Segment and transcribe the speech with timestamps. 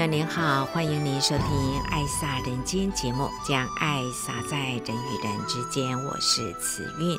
[0.00, 1.46] 友，您好，欢迎您收听
[1.90, 5.94] 《爱洒人间》节目，将爱洒在人与人之间。
[6.06, 7.18] 我是慈韵。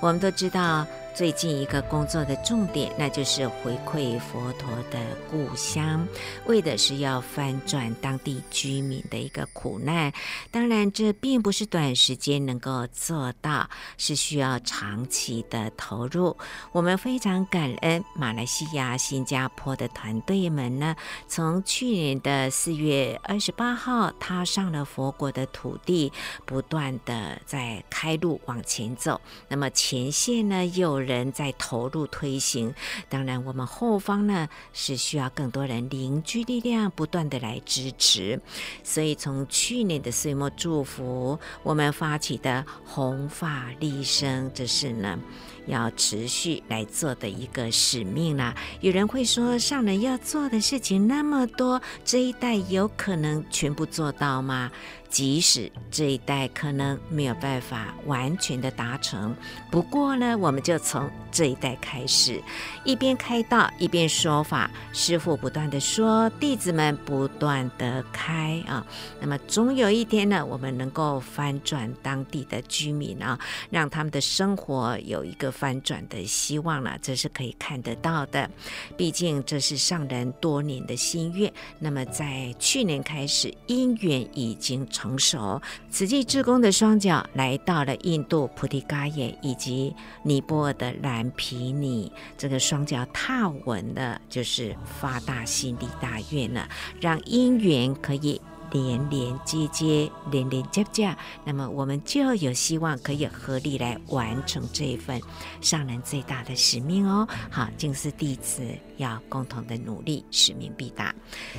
[0.00, 4.98] 我们都知道，最近一个工作的重点，那就是回馈佛陀的
[5.30, 6.06] 故乡，
[6.46, 10.12] 为的是要翻转当地居民的一个苦难。
[10.50, 16.36] 当然，这并不是短时间能够做到，是需要长期的投入。
[16.72, 20.96] 我们非常感恩马来西亚、新加坡的团队们呢，
[21.28, 26.10] 从去年的四月二十八号踏上了佛国的土地，
[26.46, 29.20] 不断的在开路往前走。
[29.48, 32.74] 那么，前线呢，有人在投入推行，
[33.08, 38.40] 当然我们后方呢是需要更多人凝聚力量，不断的来支持。
[38.82, 45.18] 所以从去年的岁末祝福，我们发起的红发立生，这是呢
[45.66, 48.54] 要持续来做的一个使命啦。
[48.80, 54.70] 有人会说，上人要做的事情那么多，这一代有可能全部做到吗？
[55.10, 59.34] 即使这一代可能没有办法完全的达成，
[59.68, 62.40] 不过呢，我们就从这一代开始，
[62.84, 68.86] 一边开道一边说法，师父不断的说，弟子们不断的开啊。
[69.20, 73.36] 那么终有一天呢，我们能够翻转当地的居民啊，
[73.68, 78.48] 让他们的生活有一个翻转的希望了，这是可以看得到的。
[78.96, 81.52] 毕竟这是上人多年的心愿。
[81.80, 84.86] 那么在去年开始，因缘已经。
[85.00, 96.68] 成熟，慈济志工的双脚来到了印度菩提伽耶以及尼泊尔的蓝毗尼，这个双脚踏稳的，就是发大心地大愿了，
[97.00, 98.38] 让因缘可以。
[98.70, 105.20] 连连接接，连连接接，那么我们就有希望可以合力来完成这一份
[105.60, 107.26] 上人最大的使命哦。
[107.50, 108.62] 好，净思弟子
[108.96, 111.14] 要共同的努力，使命必达。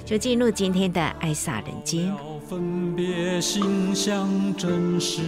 [0.05, 2.13] 就进入今天的爱洒人间。
[2.47, 5.21] 分别心相真实，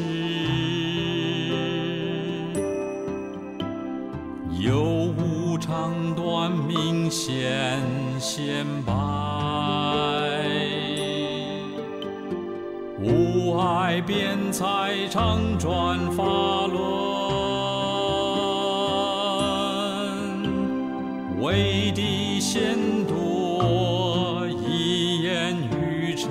[4.60, 7.80] 有无常短明显
[8.20, 10.33] 显白。
[13.03, 16.24] 无碍辩才常转法
[16.68, 16.80] 轮，
[21.42, 26.30] 为地显多一言于诚。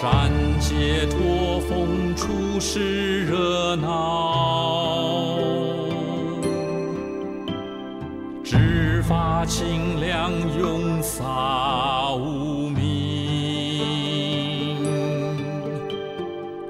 [0.00, 4.59] 善解脱风处世热闹。
[9.50, 12.78] 清凉永洒无明，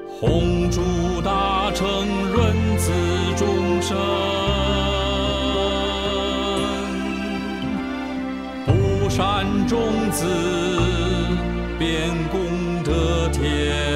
[0.09, 0.81] 弘诸
[1.21, 1.87] 大乘
[2.33, 2.91] 润滋
[3.37, 3.99] 众生，
[8.65, 9.79] 布善种
[10.11, 10.25] 子，
[11.79, 13.90] 便功德天。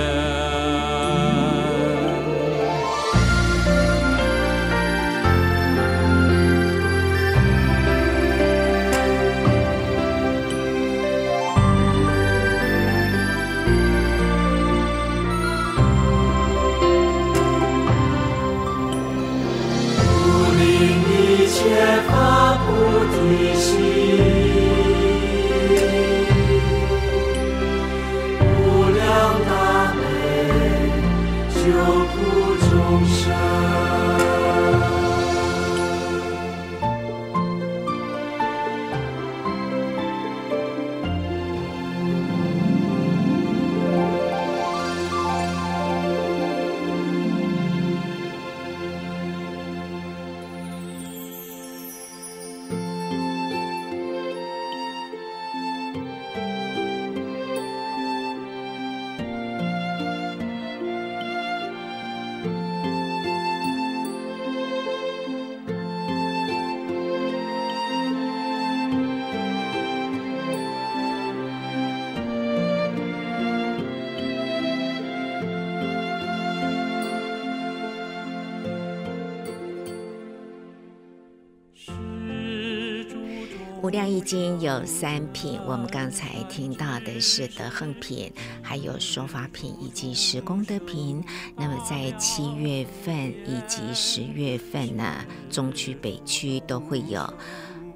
[84.25, 88.33] 经有三品，我们刚才听到的是德恒品，
[88.63, 91.23] 还有说法品以及十功德品。
[91.55, 93.15] 那么在七月份
[93.47, 97.23] 以及十月份呢，中区、北区都会有。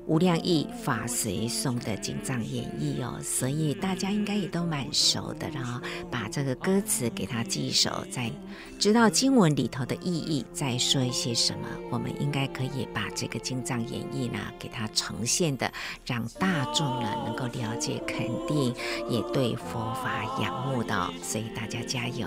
[0.08, 5.80] 无量义法随诵的经藏演义哦，所以大家应该也都蛮熟的了。
[6.10, 8.32] 把这个歌词给他记熟，再
[8.78, 15.70] 知道经文里头的意义，再说一些什么，我们应该可以把这个经藏演义呢，给它呈现的，
[16.06, 18.74] 让大众呢能够了解、肯定，
[19.10, 21.12] 也对佛法仰慕的。
[21.22, 22.26] 所以大家加油！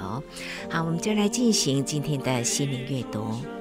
[0.69, 3.61] 好，我们就来进行今天的心灵阅读。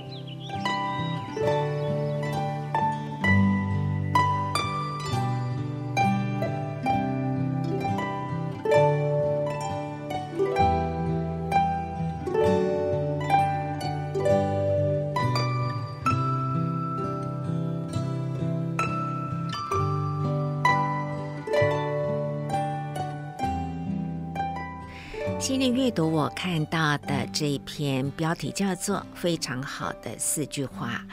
[27.41, 31.03] 这一篇标题叫做《非常好的四句话》，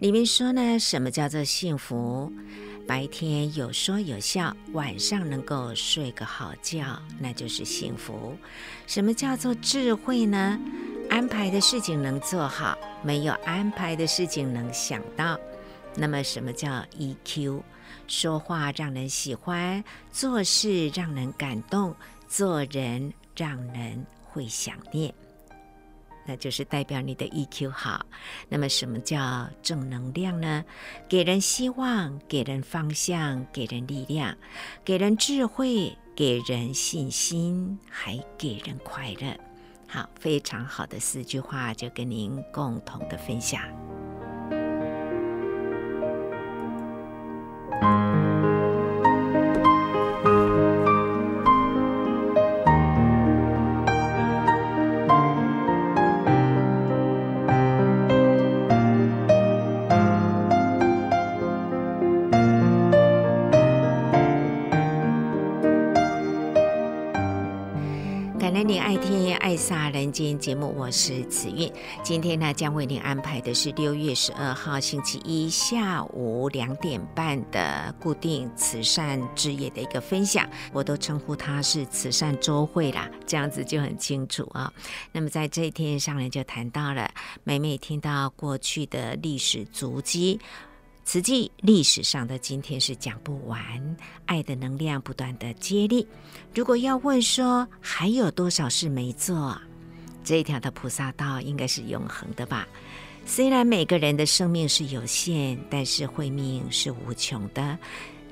[0.00, 2.32] 里面说呢，什么叫做幸福？
[2.88, 8.36] 白天有说有笑，晚上能够睡个好觉，那就是幸福。
[8.88, 10.58] 什么叫做智慧呢？
[11.08, 15.38] 安排的事情能做好，没有安排的事情能想到。
[15.94, 17.62] 那么什么叫 EQ？
[18.08, 21.94] 说话让人喜欢，做事让人感动，
[22.26, 23.12] 做人。
[23.38, 25.12] 让人会想念，
[26.26, 28.04] 那就是代表你的 EQ 好。
[28.48, 30.64] 那么，什么叫正能量呢？
[31.08, 34.36] 给人希望，给人方向，给人力量，
[34.84, 39.36] 给人智慧，给人信心，还给人快乐。
[39.88, 43.62] 好，非常好的四句话，就跟您共同的分享。
[70.16, 71.70] 今天节目，我是慈韵。
[72.02, 80.48] 今天呢，将为您安排的是六月十二号星期一下午两点半的固定慈善之夜的一个分享。
[80.72, 84.72] 我都称呼它是慈善周会啦，这样子就很清楚啊。
[85.12, 87.10] 那么在这一天上人就谈到了，
[87.44, 90.40] 每每听到过去的历史足迹。
[91.04, 93.60] 慈济历史上的今天是讲不完，
[94.24, 96.08] 爱的能量不断的接力。
[96.54, 99.60] 如果要问说还有多少事没做，
[100.26, 102.66] 这一条的菩萨道应该是永恒的吧？
[103.24, 107.78] 虽然每个人的生命是有限，但是慧命是无穷的。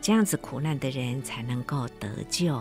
[0.03, 2.61] 这样子苦难的人才能够得救。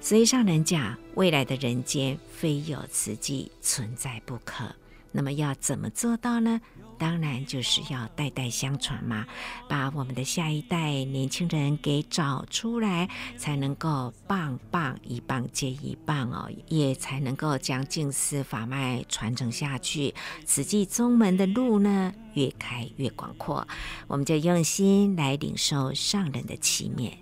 [0.00, 4.64] 所以上人讲，未来的人间非有慈济存在不可。
[5.10, 6.60] 那么要怎么做到呢？
[6.98, 9.24] 当然就是要代代相传嘛，
[9.68, 20.14] 把我们的下一代年轻人给找出来，才能够棒棒一棒接一棒哦，也才能够将净思法脉传承下去。
[20.44, 23.66] 慈济宗门的路呢，越开越广阔。
[24.08, 27.12] 我们就用心来领受上人的祈勉。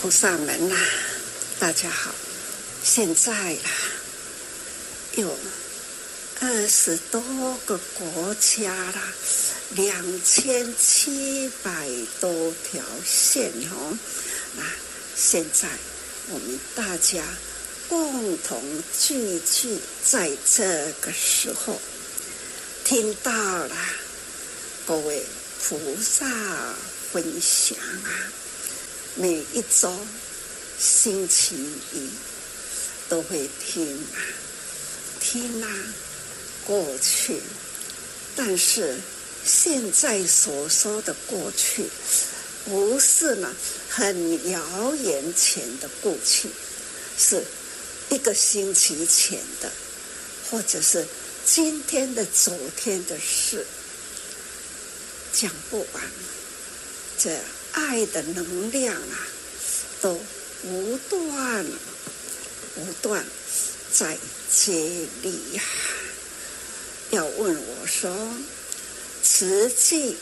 [0.00, 0.76] 菩萨们呐、
[1.58, 2.12] 大家好，
[2.82, 3.68] 现在啊，
[5.18, 5.65] 有。
[6.38, 7.22] 二十多
[7.64, 9.14] 个国家啦，
[9.70, 11.88] 两千七百
[12.20, 13.98] 多条线哦。
[14.54, 14.62] 那
[15.16, 15.66] 现在
[16.28, 17.24] 我们大家
[17.88, 18.62] 共同
[19.00, 21.80] 聚聚在这个时候，
[22.84, 23.74] 听到了
[24.86, 25.24] 各位
[25.62, 26.28] 菩萨
[27.12, 28.10] 分享啊，
[29.14, 29.90] 每一周
[30.78, 31.56] 星期
[31.94, 32.10] 一
[33.08, 34.20] 都会听啊，
[35.18, 35.68] 听啊。
[36.66, 37.40] 过去，
[38.34, 38.98] 但是
[39.44, 41.88] 现在所说的过去，
[42.64, 43.54] 不是呢
[43.88, 46.50] 很遥远前的过去，
[47.16, 47.44] 是
[48.10, 49.70] 一个星期前的，
[50.50, 51.06] 或者是
[51.44, 53.64] 今天的、昨天的事，
[55.32, 56.02] 讲不完。
[57.18, 57.38] 这
[57.72, 59.28] 爱的能量啊，
[60.00, 60.20] 都
[60.62, 61.64] 不断
[62.74, 63.24] 不断，
[63.92, 64.18] 在
[64.52, 64.72] 接
[65.22, 65.62] 力呀，
[67.10, 68.14] 要问我说，
[69.22, 70.16] 实际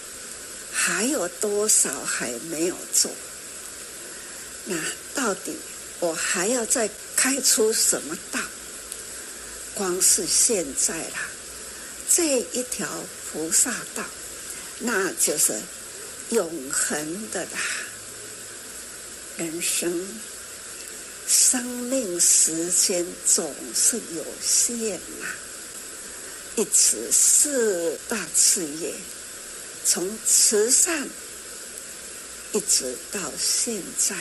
[0.73, 3.11] 还有多少还没有做？
[4.67, 4.77] 那
[5.15, 5.57] 到底
[6.01, 8.41] 我还要再开出什么道？
[9.75, 11.29] 光是现在啦，
[12.09, 12.89] 这一条
[13.33, 14.05] 菩萨道，
[14.79, 15.61] 那就是
[16.31, 17.61] 永恒的啦。
[19.37, 20.21] 人生
[21.27, 25.27] 生命时间总是有限呐，
[26.57, 28.95] 一直四大事业，
[29.85, 31.09] 从慈善
[32.53, 34.15] 一直到现在，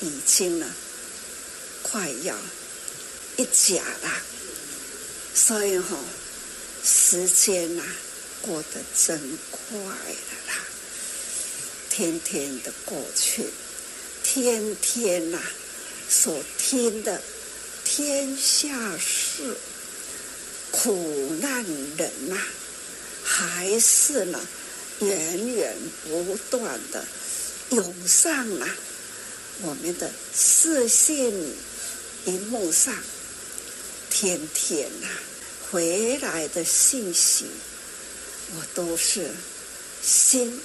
[0.00, 0.66] 已经了
[1.82, 2.36] 快要
[3.36, 4.22] 一甲了。
[5.34, 5.98] 所以哈，
[6.84, 7.82] 时间呐
[8.40, 10.54] 过得真快了啦，
[11.90, 13.48] 天天的过去，
[14.22, 15.42] 天天呐
[16.08, 17.20] 所听的
[17.84, 19.56] 天下事，
[20.76, 21.64] 苦难
[21.96, 22.36] 人呐，
[23.22, 24.40] 还是呢
[24.98, 27.04] 源源不断的
[27.70, 28.66] 涌上了
[29.62, 31.32] 我们的视线
[32.24, 32.92] 荧幕上。
[34.10, 35.06] 天天呐，
[35.70, 37.46] 回来的信息，
[38.56, 39.30] 我都是
[40.02, 40.60] 心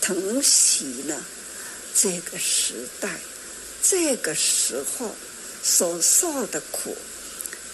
[0.00, 1.24] 疼惜呢。
[1.94, 3.20] 这个时代，
[3.82, 5.14] 这个时候
[5.62, 6.96] 所受的苦，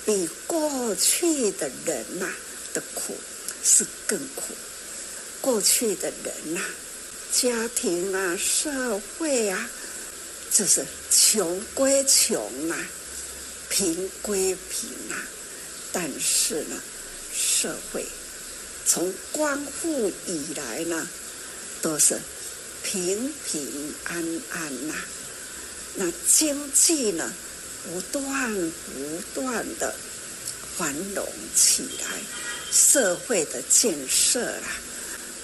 [0.09, 2.27] 比过去的人呐
[2.73, 3.15] 的苦
[3.63, 4.55] 是更苦。
[5.43, 6.63] 过去的人呐，
[7.31, 9.69] 家庭啊，社会啊，
[10.51, 12.89] 就是穷归穷啊。
[13.69, 15.29] 贫归贫啊，
[15.93, 16.83] 但是呢，
[17.31, 18.07] 社会
[18.87, 21.07] 从光复以来呢，
[21.83, 22.19] 都是
[22.83, 24.95] 平平安安呐、
[25.97, 27.31] 那经济呢，
[27.89, 29.95] 不断不断的
[30.77, 31.27] 繁荣
[31.57, 32.21] 起来，
[32.71, 34.69] 社会的建设啦，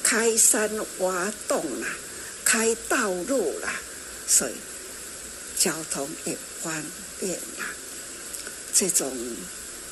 [0.02, 1.88] 开山挖洞啦，
[2.44, 3.80] 开道路啦，
[4.28, 4.52] 所以
[5.58, 6.84] 交通也方
[7.18, 7.64] 便啦。
[8.74, 9.10] 这种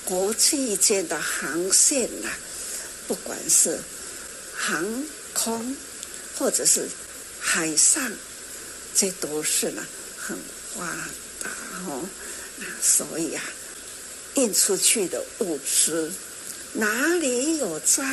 [0.05, 2.39] 国际间的航线呐、啊，
[3.09, 3.79] 不管是
[4.55, 5.75] 航空
[6.37, 6.87] 或者是
[7.41, 8.13] 海上，
[8.95, 9.87] 这都是呢
[10.19, 10.37] 很
[10.77, 10.85] 发
[11.43, 11.51] 达
[11.87, 12.05] 哦。
[12.83, 13.43] 所以啊，
[14.35, 16.13] 运出去的物资，
[16.73, 18.05] 哪里有灾，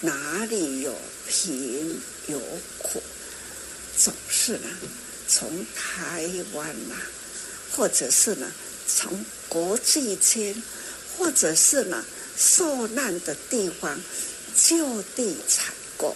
[0.00, 0.94] 哪里有
[1.28, 2.40] 贫有
[2.78, 3.02] 苦，
[3.96, 4.68] 总是呢
[5.28, 7.02] 从台湾呐、啊，
[7.72, 8.50] 或者是呢。
[8.94, 10.60] 从国际间，
[11.16, 12.04] 或者是呢
[12.36, 13.98] 受难的地方
[14.54, 16.14] 就地采购，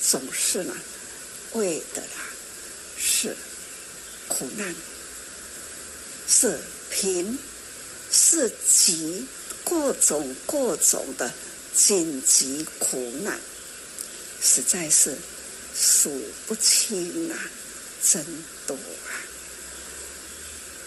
[0.00, 0.74] 总是呢
[1.52, 2.24] 为的啦
[2.98, 3.36] 是
[4.26, 4.74] 苦难，
[6.34, 6.58] 是
[6.90, 7.38] 贫，
[8.10, 9.26] 是急，
[9.64, 11.30] 各种各种的
[11.76, 13.38] 紧急苦难，
[14.40, 15.14] 实在是
[15.78, 17.38] 数不清啊，
[18.02, 18.24] 真
[18.66, 19.12] 多啊。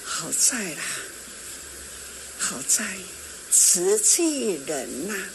[0.04, 0.84] 好在啦，
[2.40, 2.98] 好在
[3.52, 5.30] 慈济人呐、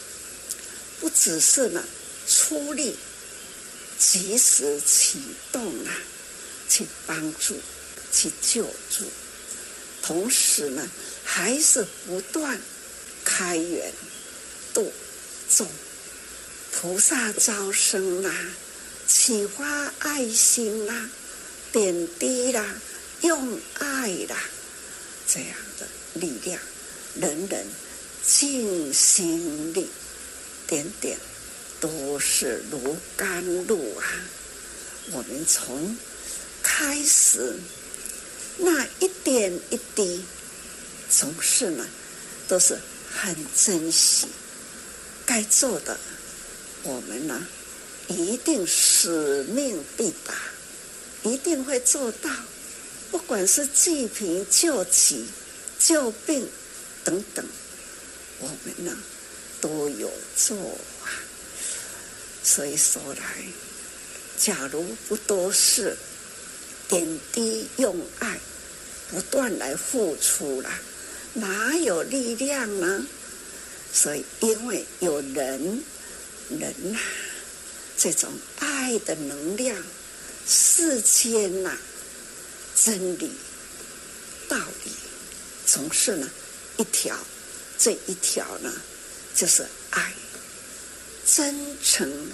[0.98, 1.84] 不只是呢
[2.26, 2.96] 出力，
[3.96, 5.96] 及时启动啊，
[6.68, 7.56] 去帮助、
[8.12, 9.04] 去救助，
[10.02, 10.88] 同时呢，
[11.24, 12.60] 还是不断
[13.24, 13.92] 开源
[14.74, 14.92] 度
[15.48, 15.66] 众，
[16.72, 18.32] 菩萨招生啦、
[19.06, 21.08] 启发爱心啦、
[21.72, 22.80] 点滴啦、
[23.22, 24.36] 用爱啦。
[25.26, 26.60] 这样的力量，
[27.14, 27.66] 人人
[28.26, 29.88] 尽心力，
[30.66, 31.16] 点点
[31.80, 34.04] 都是如甘露啊！
[35.12, 35.96] 我们从
[36.62, 37.58] 开始
[38.62, 40.22] 那一点一滴，
[41.08, 41.86] 总是呢，
[42.46, 42.78] 都是
[43.10, 44.26] 很珍惜。
[45.24, 45.98] 该做的，
[46.82, 47.46] 我们呢，
[48.08, 50.34] 一定使命必达，
[51.22, 52.30] 一定会做到。
[53.10, 55.26] 不管是济贫、救急、
[55.78, 56.48] 救病
[57.02, 57.44] 等等，
[58.40, 58.96] 我们呢
[59.60, 60.56] 都有做
[61.02, 61.08] 啊。
[62.42, 63.44] 所以说来，
[64.38, 65.96] 假如不多事
[66.88, 68.40] 点滴用爱，
[69.10, 70.70] 不断来付出了，
[71.34, 73.04] 哪有力量呢？
[73.92, 75.82] 所以，因为有人
[76.48, 76.98] 人呐、
[77.96, 79.76] 这种爱的能量，
[80.46, 81.76] 世间呐、
[82.76, 83.32] 真理、
[84.48, 84.92] 道理，
[85.66, 86.30] 总是呢
[86.76, 87.16] 一条，
[87.78, 88.72] 这一条呢
[89.34, 90.12] 就是爱，
[91.26, 92.30] 真诚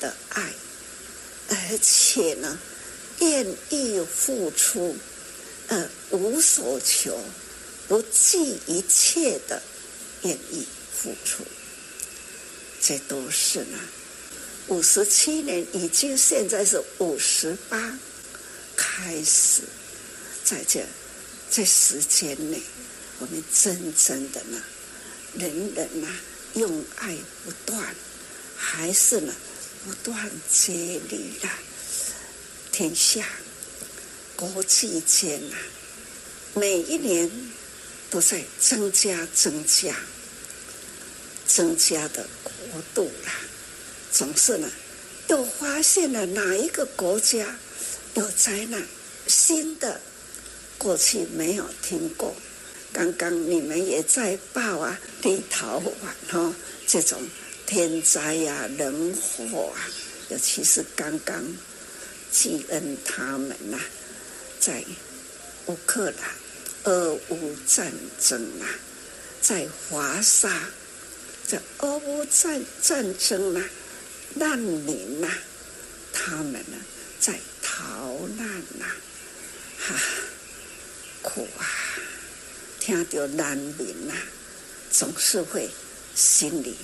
[0.00, 0.52] 的爱，
[1.50, 2.58] 而且呢
[3.20, 4.96] 愿意付出，
[5.68, 7.18] 呃无所求，
[7.88, 9.62] 不计一切的
[10.22, 11.44] 愿意付出，
[12.80, 13.78] 这都是呢。
[14.68, 17.98] 五十七年已经现在是五十八，
[18.76, 19.62] 开始
[20.42, 20.82] 在这
[21.50, 22.62] 这时间内，
[23.18, 24.62] 我们真正的呢，
[25.34, 26.20] 人人呐、啊、
[26.54, 27.94] 用爱不断，
[28.56, 29.34] 还是呢
[29.84, 30.72] 不断接
[31.10, 31.48] 力的
[32.72, 33.26] 天下
[34.36, 35.56] 国际间啊，
[36.54, 37.30] 每一年
[38.10, 39.94] 都在增加增加
[41.46, 43.32] 增加的国度了。
[44.10, 44.70] 总是呢，
[45.28, 47.58] 又发现了哪一个国家
[48.14, 48.86] 有灾难，
[49.26, 50.00] 新的
[50.78, 52.34] 过去没有听过。
[52.92, 56.54] 刚刚你们也在报啊，立陶宛哈
[56.86, 57.20] 这种
[57.66, 59.82] 天灾呀、啊、人祸啊，
[60.28, 61.44] 尤其是刚刚
[62.30, 63.84] 基恩他们呐、啊，
[64.64, 64.82] 在
[65.66, 66.30] 乌克兰
[66.84, 68.64] 俄乌战争啊，
[69.42, 70.70] 在华沙
[71.46, 73.62] 这俄乌战战争啊。
[74.36, 75.38] 难民呐、啊，
[76.14, 76.76] 他们呢
[77.20, 78.96] 在逃难呐、啊，
[79.78, 80.00] 哈，
[81.20, 81.68] 苦啊！
[82.80, 84.22] 听到难民呐、啊，
[84.90, 85.68] 总是会
[86.16, 86.74] 心里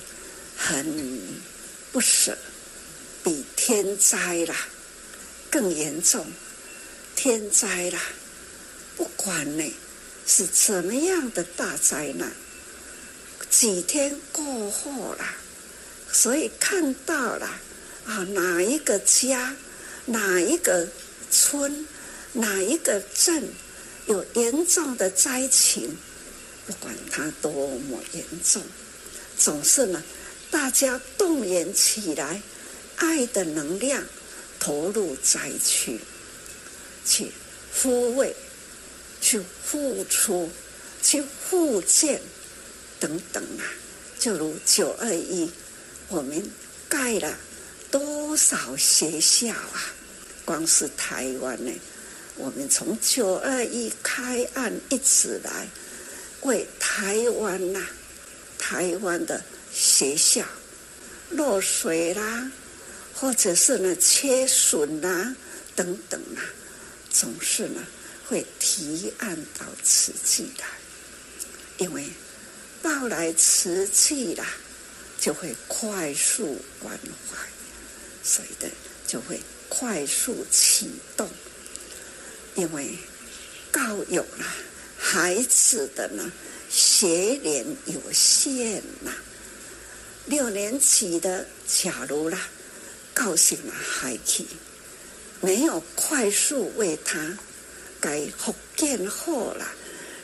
[0.54, 1.18] 很
[1.92, 2.37] 不舍，
[3.25, 4.54] 比天灾啦
[5.50, 6.26] 更严重。
[7.17, 8.00] 天灾啦，
[8.97, 9.75] 不管呢
[10.26, 12.33] 是怎么样的大灾难，
[13.50, 15.37] 几天过后啦。
[16.12, 17.47] 所以看到了
[18.07, 19.55] 啊，哪一个家，
[20.07, 20.88] 哪一个
[21.31, 21.87] 村，
[22.33, 23.49] 哪一个镇
[24.07, 25.97] 有严重的灾情，
[26.67, 28.62] 不管它多么严重，
[29.38, 30.02] 总是呢，
[30.50, 32.42] 大家动员起来，
[32.96, 34.05] 爱的能量
[34.59, 36.01] 投入灾区，
[37.04, 37.32] 去
[37.74, 38.34] 抚慰，
[39.20, 40.50] 去付出，
[41.02, 42.20] 去复建
[42.98, 43.64] 等等啊，
[44.18, 45.50] 就如九二一。
[46.08, 46.42] 我们
[46.88, 47.36] 盖了
[47.90, 49.94] 多少学校啊？
[50.44, 51.72] 光是台湾呢，
[52.36, 55.68] 我们从九二一开案一直来，
[56.40, 57.86] 为台湾呐、
[58.58, 59.40] 台湾的
[59.72, 60.44] 学校
[61.28, 62.50] 漏水啦，
[63.14, 65.36] 或者是呢缺损啦
[65.76, 66.42] 等等啊，
[67.11, 67.87] 总是呢
[68.27, 70.66] 会提案到瓷器来，
[71.79, 72.09] 因为
[72.83, 74.46] 到来瓷器啦。
[75.23, 77.37] 就会快速关怀，
[78.25, 78.70] 所以的
[79.07, 81.29] 就会快速启动，
[82.55, 82.96] 因为
[83.70, 84.46] 教育了
[84.99, 86.33] 孩子的呢
[86.70, 89.12] 学年有限呐，
[90.25, 92.49] 六年级的假如啦，
[93.12, 94.42] 告诉了孩子，
[95.40, 97.38] 没有快速为他
[98.00, 99.66] 改福建后了，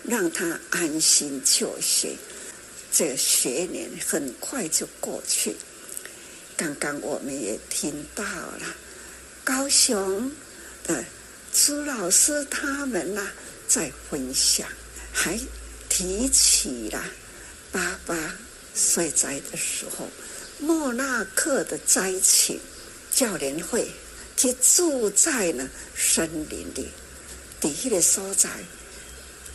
[0.05, 2.17] 让他安心就学。
[2.93, 5.57] 这学年很快就过去。
[6.57, 8.75] 刚刚我们也听到了，
[9.45, 10.33] 高雄
[10.85, 11.05] 的
[11.53, 13.31] 朱老师他们呐、
[13.69, 14.67] 在分享，
[15.13, 15.39] 还
[15.91, 17.05] 提起了
[17.71, 18.35] 八八
[18.75, 20.09] 水灾的时候，
[20.59, 22.59] 莫那克的灾情，
[23.11, 23.91] 教联会
[24.37, 26.89] 去住在呢森林里，
[27.61, 28.51] 底一个所在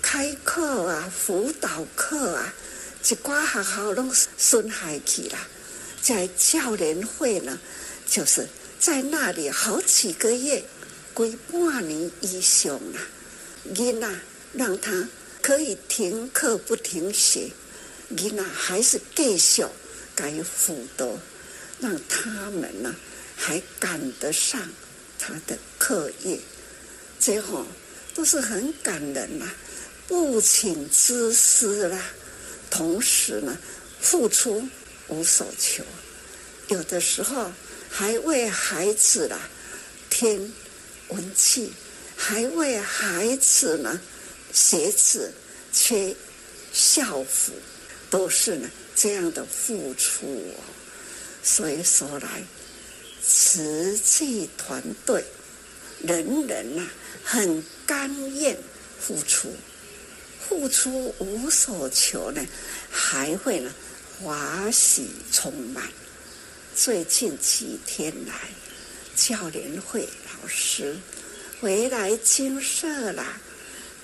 [0.02, 2.54] 开课啊，辅导课啊。
[3.10, 5.38] 一挂学校拢损害去了，
[6.04, 7.60] 在教联会呢，
[8.08, 8.48] 就是
[8.80, 10.64] 在那里好几个月，
[11.12, 13.00] 归半年以上了。
[13.74, 14.08] 囡仔
[14.54, 15.10] 让他
[15.42, 17.52] 可以停课不停学，
[18.16, 19.66] 囡仔还是继续
[20.14, 21.08] 该辅导，
[21.80, 22.96] 让他们呢
[23.44, 24.62] 还赶得上
[25.18, 26.40] 他的课业，
[27.20, 27.66] 最后
[28.14, 29.50] 都是很感人呐，
[30.08, 32.00] 不请自私啦。
[32.70, 33.58] 同时呢，
[34.00, 34.64] 付出
[35.08, 35.84] 无所求，
[36.68, 37.52] 有的时候
[37.90, 39.40] 还为孩子啦
[40.12, 40.40] 添
[41.08, 41.72] 文具，
[42.16, 44.00] 还为孩子呢
[44.54, 45.34] 鞋子
[45.74, 46.16] 缺
[46.72, 47.54] 校服，
[48.12, 50.62] 都是呢这样的付出哦。
[51.44, 52.44] 所以说来，
[53.24, 55.24] 慈济团队
[56.00, 56.88] 人人呐、
[57.24, 58.58] 很甘愿
[59.00, 59.54] 付出。
[60.48, 62.46] 付出无所求呢，
[62.90, 63.74] 还会呢
[64.20, 65.88] 欢喜充满。
[66.76, 68.34] 最近几天来，
[69.16, 70.98] 教联会老师
[71.62, 73.40] 回来金色啦，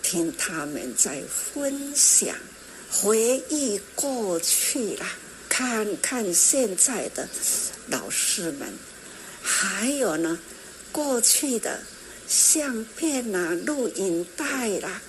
[0.01, 1.21] 听他们在
[1.53, 2.33] 分享，
[2.89, 5.09] 回忆过去啦，
[5.49, 7.27] 看看现在的
[7.87, 8.71] 老师们，
[9.47, 10.37] 还有呢
[10.91, 11.79] 过去的
[12.27, 15.01] 相片呐、录影带啦，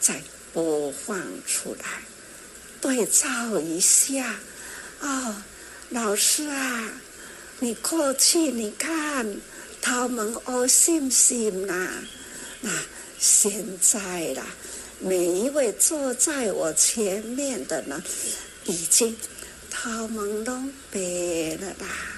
[0.00, 0.22] 再。
[0.54, 2.02] 播放出来，
[2.78, 4.38] 对照一下。
[5.00, 5.34] 哦，
[5.88, 6.92] 老师啊，
[7.60, 9.34] 你过去你看
[9.80, 11.88] 他们哦，信不信呐？
[12.60, 12.70] 那
[13.18, 14.44] 现在啦，
[15.00, 18.04] 每一位坐在我前面的呢，
[18.66, 19.16] 已经
[19.70, 22.11] 他们都变了啦，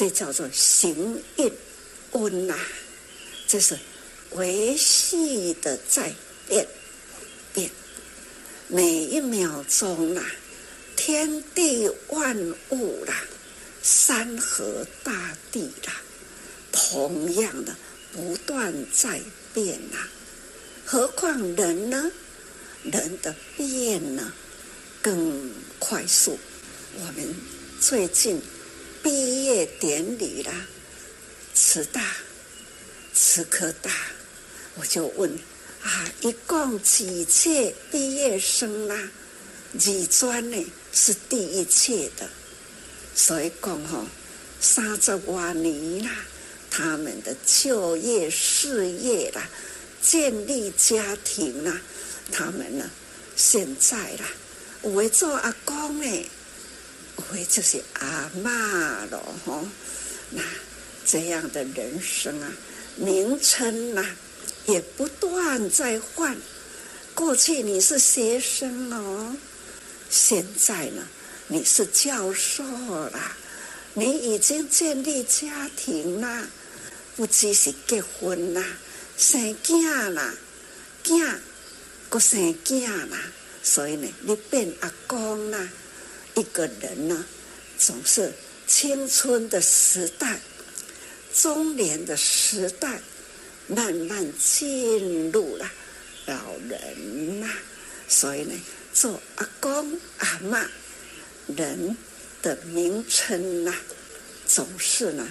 [0.00, 1.52] 这叫做行运
[2.14, 2.56] 运呐，
[3.46, 3.78] 这是
[4.30, 6.10] 维系的在
[6.48, 6.66] 变
[7.52, 7.70] 变，
[8.68, 10.24] 每一秒钟呐。
[10.96, 12.34] 天地万
[12.70, 13.14] 物啦，
[13.82, 15.92] 山河大地啦，
[16.72, 17.76] 同样的
[18.10, 19.20] 不断在
[19.52, 19.98] 变呐。
[20.86, 22.10] 何况人呢？
[22.84, 24.32] 人的变呢
[25.02, 26.38] 更快速。
[26.96, 27.34] 我们
[27.78, 28.40] 最近
[29.02, 30.52] 毕业典礼啦，
[31.54, 32.02] 慈大、
[33.14, 33.90] 慈科大，
[34.76, 35.30] 我就问
[35.82, 39.10] 啊，一共几届毕业生啦？
[39.78, 40.72] 几专呢？
[40.92, 42.28] 是第一届的，
[43.14, 44.04] 所以讲吼，
[44.60, 46.10] 三十多年啦，
[46.68, 49.48] 他们的就业、事业啦，
[50.02, 51.80] 建立家庭啦，
[52.32, 52.90] 他们呢，
[53.36, 54.26] 现在啦，
[54.82, 56.28] 有为做阿公诶，
[57.48, 59.66] 就是阿嬷咯吼，
[60.30, 60.42] 那
[61.04, 62.52] 这样的人生啊，
[62.96, 64.04] 名称呐，
[64.66, 66.36] 也不断在换。
[67.14, 69.36] 过去你是学生哦。
[70.08, 71.02] 现在呢，
[71.48, 72.64] 你是教授
[73.10, 73.36] 啦，
[73.94, 76.48] 你已经建立家庭啦，
[77.16, 78.64] 不只是结婚啦，
[79.16, 80.34] 生囝啦，
[81.04, 81.34] 囝，
[82.08, 83.18] 个生囝啦，
[83.62, 85.68] 所以呢，你变阿公啦。
[86.40, 87.26] 一个人呢，
[87.76, 88.32] 总是
[88.66, 90.40] 青春的时代、
[91.34, 93.02] 中年的时代，
[93.66, 95.70] 慢慢进入了
[96.24, 97.46] 老人呐，
[98.08, 98.54] 所以呢。
[98.92, 100.66] 做阿公阿嬷，
[101.56, 101.96] 人
[102.42, 103.72] 的名称呐，
[104.48, 105.30] 总是呢，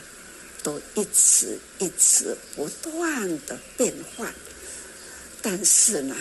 [0.63, 4.34] 都一直一直不断的变换。
[5.41, 6.15] 但是呢，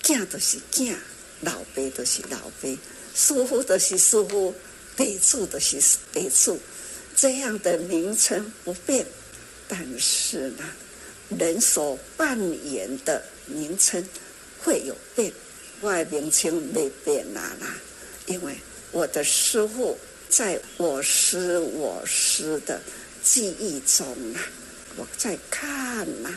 [0.00, 0.94] 囝都是囝，
[1.40, 2.78] 老辈都是老辈，
[3.22, 4.54] 师父都是师父，
[4.96, 5.78] 地主都是
[6.10, 6.58] 备注，
[7.14, 9.06] 这样的名称不变。
[9.68, 10.64] 但是呢，
[11.38, 12.38] 人所扮
[12.72, 14.02] 演的名称
[14.64, 15.30] 会有变。
[15.82, 17.74] 我的名称没变啦啦，
[18.24, 18.56] 因为
[18.90, 19.98] 我的师父
[20.30, 22.80] 在我师我师的
[23.22, 24.40] 记忆中啊，
[24.96, 26.30] 我在看呐，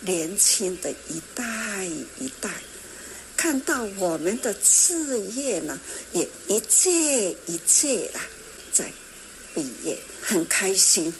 [0.00, 1.84] 年轻的一代
[2.18, 2.50] 一代，
[3.42, 5.76] 看到我们的事业呢，
[6.12, 8.20] 也一届一届啦，
[8.72, 8.88] 在
[9.52, 11.12] 毕业，很开心，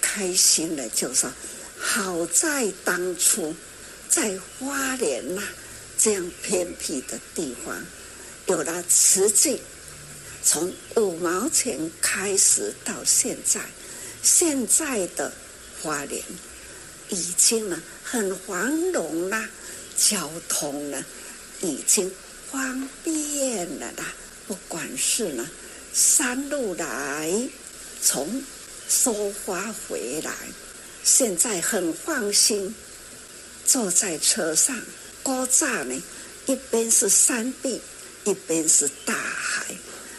[0.00, 1.28] 开心的就说，
[1.76, 3.52] 好在当初
[4.08, 5.42] 在花莲呐。
[5.98, 7.84] 这样偏僻的地方，
[8.46, 9.60] 有了慈济，
[10.44, 13.60] 从五毛钱开始到现在，
[14.22, 15.32] 现在的
[15.82, 16.22] 花莲
[17.08, 19.48] 已经呢很繁荣啦，
[19.96, 21.04] 交通呢
[21.64, 22.12] 已经
[22.50, 24.12] 方便了啦。
[24.46, 25.48] 不管是呢
[25.92, 27.48] 山路来，
[28.02, 28.42] 从
[28.88, 30.32] 收花回来，
[31.02, 32.74] 现在很放心，
[33.64, 34.78] 坐在车上。
[35.22, 36.02] 高栅呢，
[36.44, 37.80] 一边是山壁，
[38.24, 39.74] 一边是大海，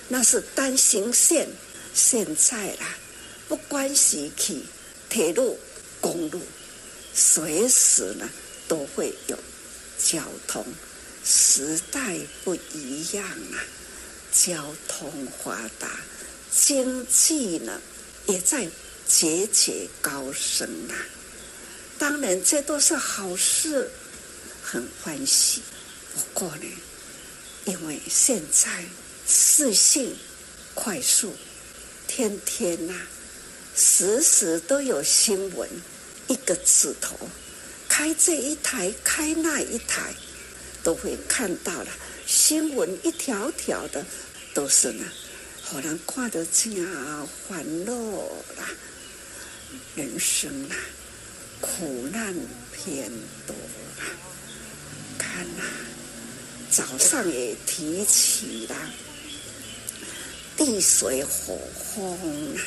[0.08, 1.48] 那是单行线。
[1.94, 2.98] 现在啦，
[3.48, 4.64] 不关系去
[5.08, 5.60] 铁路、
[6.02, 6.42] 公路，
[7.14, 8.28] 随时呢
[8.68, 9.38] 都会有
[9.98, 10.66] 交通。
[11.26, 13.58] 时代不一样啊，
[14.32, 16.00] 交通发达，
[16.52, 17.82] 经济呢
[18.28, 18.70] 也在
[19.08, 20.94] 节节高升啊。
[21.98, 23.90] 当然，这都是好事。
[24.68, 25.62] 很欢喜，
[26.14, 26.66] 不过呢，
[27.66, 28.84] 因为现在
[29.28, 30.16] 资讯
[30.74, 31.36] 快速，
[32.08, 33.08] 天天呐、啊，
[33.76, 35.70] 时时都有新闻，
[36.28, 37.16] 一个指头，
[37.88, 40.16] 开这一台，开那一台，
[40.86, 41.88] 都会看到了
[42.28, 44.06] 新闻，一条条的
[44.54, 45.04] 都是呢，
[45.64, 47.96] 好难看得这样欢乐
[48.56, 48.70] 啦，
[49.96, 50.76] 人生啊，
[51.60, 52.36] 苦难
[52.72, 53.12] 偏
[53.48, 53.56] 多
[53.98, 54.06] 啦。
[55.18, 55.64] 看呐，
[56.70, 58.76] 早上也提起了
[60.56, 61.60] 地水火
[61.96, 62.62] 风啊，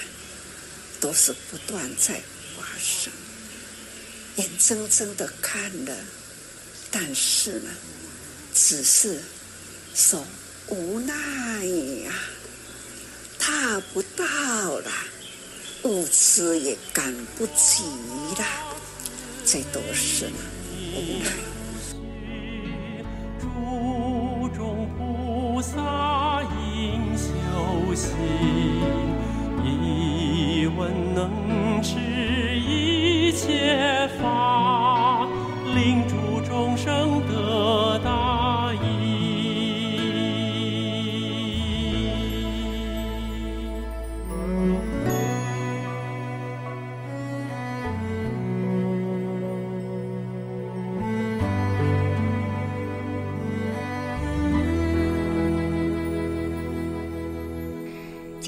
[0.98, 2.20] 都是不断在
[2.56, 3.12] 发生，
[4.38, 5.96] 眼睁睁的看了，
[6.90, 7.70] 但是呢，
[8.60, 9.22] 只是，
[9.94, 10.24] 手
[10.66, 12.12] 无奈呀，
[13.38, 14.24] 踏不到
[14.80, 14.90] 了，
[15.84, 17.84] 物资也赶不及
[18.36, 18.44] 了，
[19.46, 20.26] 这都是
[20.92, 21.30] 无奈。
[23.40, 28.10] 诸众菩萨应修行，
[29.64, 31.94] 一问能知
[32.58, 33.97] 一切。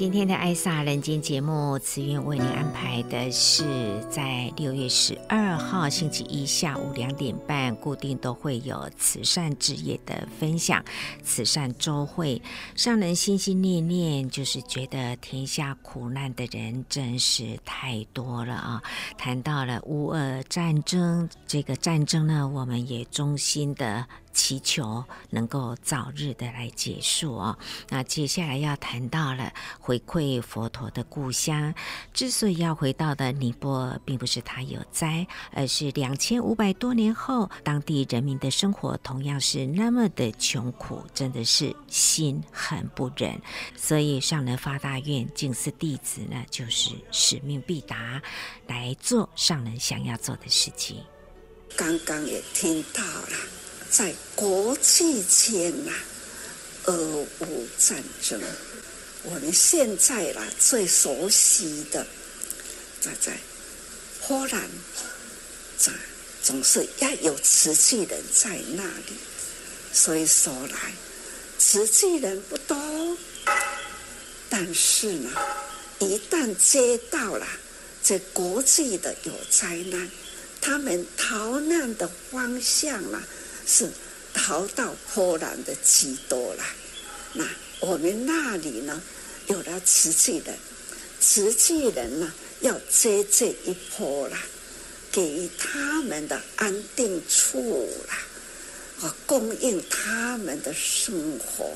[0.01, 10.83] 今天的《艾萨人间》节目，慈云为您安排的是在六月十二号星期一下午两点半，固定都会有慈善事业的分享。
[11.23, 12.41] 慈善周会，
[12.75, 18.81] 上人心心念念，就是觉得天下苦难的人真是太多了啊！
[19.19, 24.07] 谈到了乌俄战争，这个战争呢，我们也衷心的。
[24.33, 27.57] 祈求能够早日的来结束哦。
[27.89, 31.73] 那接下来要谈到了回馈佛陀的故乡。
[32.13, 43.39] 之所以要回到的尼泊尔，并不是他有灾，而是两千五百多年后，当地人民的生活同样是那么的穷苦，真的是心很不忍。
[43.75, 48.21] 所以上人发大愿，敬赐弟子呢，就是使命必达，
[48.67, 51.03] 来做上人想要做的事情。
[51.77, 53.60] 刚刚也听到了。
[53.91, 55.91] 在国际间呐，
[56.85, 56.95] 俄
[57.41, 58.41] 乌战争，
[59.23, 62.07] 我们现在啦最熟悉的，
[63.01, 63.37] 在在
[64.25, 64.69] 波兰，
[65.77, 65.91] 在
[66.41, 69.13] 总是要有慈济人在那里，
[69.91, 70.93] 所以说来
[71.59, 73.17] 慈济人不多，
[74.49, 75.29] 但是呢，
[75.99, 77.45] 一旦接到了
[78.01, 80.09] 这国际的有灾难，
[80.61, 83.21] 他们逃难的方向啊。
[83.65, 83.89] 是
[84.33, 86.63] 逃到波兰的居多了，
[87.33, 87.45] 那
[87.79, 89.01] 我们那里呢，
[89.47, 90.57] 有了慈济人，
[91.19, 94.37] 慈济人呢要接这一波了，
[95.11, 98.17] 给他们的安定处啦，
[99.01, 101.73] 啊，供应他们的生活。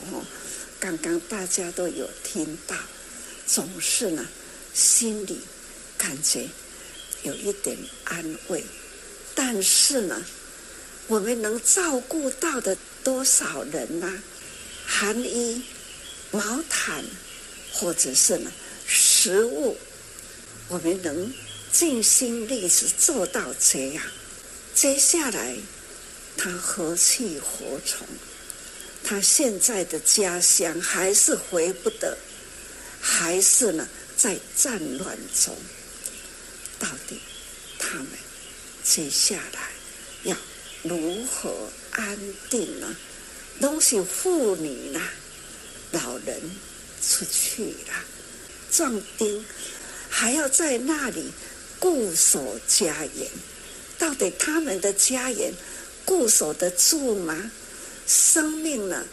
[0.79, 2.75] 刚刚大家都有听到，
[3.45, 4.25] 总是呢
[4.73, 5.39] 心里
[5.97, 6.47] 感觉
[7.23, 8.63] 有一点安慰，
[9.33, 10.23] 但是呢。
[11.07, 14.23] 我们能照顾到的多少人呢？
[14.87, 15.63] 寒衣、
[16.31, 17.03] 毛毯，
[17.73, 18.51] 或者是呢
[18.87, 19.77] 食物，
[20.67, 21.33] 我们能
[21.71, 24.03] 尽心力是做到这样。
[24.73, 25.55] 接下来，
[26.37, 28.07] 他何去何从？
[29.03, 32.17] 他现在的家乡还是回不得，
[32.99, 33.87] 还是呢
[34.17, 35.55] 在战乱中？
[36.79, 37.19] 到底
[37.77, 38.07] 他们
[38.83, 39.69] 接下来
[40.23, 40.35] 要？
[40.87, 42.17] 如何安
[42.49, 42.95] 定呢？
[43.59, 45.01] 都是妇女啦，
[45.91, 46.41] 老人
[47.01, 48.05] 出去了，
[48.69, 49.45] 壮丁
[50.09, 51.31] 还要在那里
[51.79, 53.29] 固守家园，
[53.97, 55.53] 到底他们的家园
[56.03, 57.51] 固守得住吗？
[58.05, 59.05] 生命呢？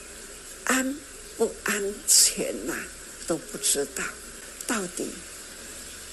[0.64, 0.98] 安
[1.36, 2.74] 不安全呐？
[3.26, 4.02] 都不知道。
[4.66, 5.06] 到底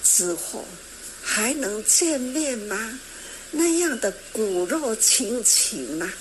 [0.04, 0.64] 之后
[1.22, 3.00] 还能见面吗？
[3.52, 6.14] 那样的骨肉亲情呐、啊，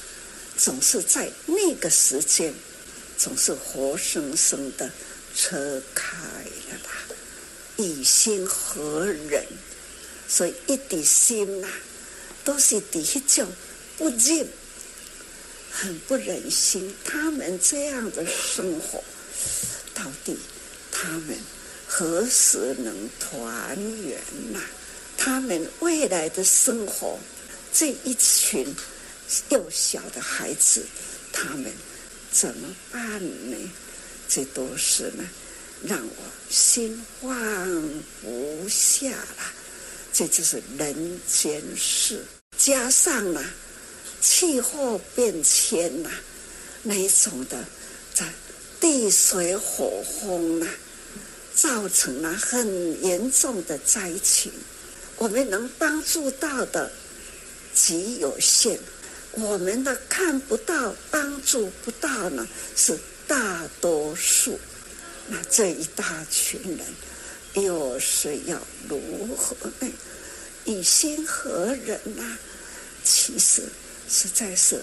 [0.57, 2.53] 总是在那个时间，
[3.17, 4.89] 总是活生生的
[5.35, 7.15] 车开了啦。
[7.77, 9.45] 以心何忍？
[10.27, 11.67] 所以一滴心呐、
[12.43, 13.47] 都是第一种
[13.97, 14.47] 不忍，
[15.71, 16.93] 很不忍心。
[17.03, 19.03] 他们这样的生活，
[19.93, 20.37] 到底
[20.91, 21.37] 他们
[21.87, 24.19] 何时能团圆
[24.51, 24.59] 呐、
[25.29, 27.19] 他们未来的生活，
[27.71, 28.65] 这一群
[29.49, 30.83] 幼小的孩子，
[31.31, 31.71] 他们
[32.31, 33.55] 怎么办呢？
[34.27, 35.23] 这都是呢，
[35.83, 37.29] 让我心放
[38.23, 39.53] 不下了。
[40.11, 42.25] 这就是人间事，
[42.57, 43.45] 加上呢，
[44.19, 46.09] 气候变迁呐，
[46.81, 47.63] 那一种的，
[48.15, 48.27] 在
[48.79, 50.67] 地水火风呐，
[51.53, 54.51] 造成了很严重的灾情。
[55.19, 56.89] 我们能帮助到的
[57.73, 58.79] 极有限，
[59.31, 64.57] 我们的看不到、帮助不到呢，是大多数。
[65.27, 69.91] 那这一大群人，又是要如何呢？
[70.63, 72.37] 于心何忍呢、
[73.03, 73.63] 其实
[74.09, 74.81] 实在是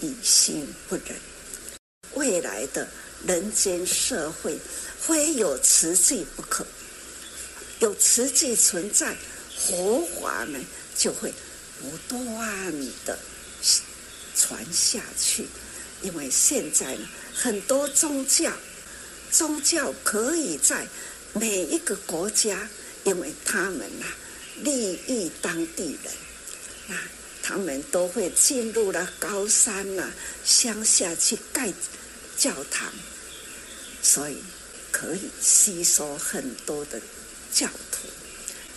[0.00, 1.16] 以心不忍。
[2.14, 2.86] 未来的
[3.26, 4.56] 人间社会，
[5.00, 6.64] 非有慈济不可，
[7.80, 9.16] 有慈济存在。
[9.66, 10.58] 佛法呢，
[10.96, 11.32] 就会
[11.80, 12.72] 不断
[13.04, 13.18] 的
[14.36, 15.46] 传下去，
[16.02, 18.52] 因为现在呢，很多宗教，
[19.30, 20.86] 宗教可以在
[21.32, 22.68] 每一个国家，
[23.04, 24.16] 因为他们呐、啊，
[24.62, 26.12] 利益当地人，
[26.88, 26.96] 那
[27.42, 31.72] 他们都会进入了高山呐、啊、乡下去盖
[32.36, 32.92] 教堂，
[34.02, 34.38] 所以
[34.90, 37.00] 可以吸收很多的
[37.52, 38.08] 教徒。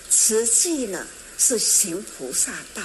[0.10, 1.06] 实际呢
[1.38, 2.82] 是行菩萨道，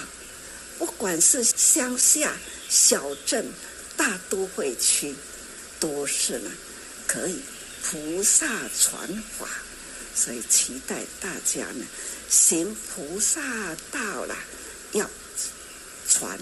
[0.79, 2.37] 不管是乡下、
[2.69, 3.53] 小镇、
[3.97, 5.15] 大都会区，
[5.79, 6.51] 都是呢
[7.07, 7.41] 可以
[7.83, 8.47] 菩萨
[8.79, 9.49] 传法，
[10.15, 11.87] 所以期待大家呢，
[12.29, 13.41] 行菩萨
[13.91, 14.37] 道了，
[14.93, 15.09] 要
[16.09, 16.39] 传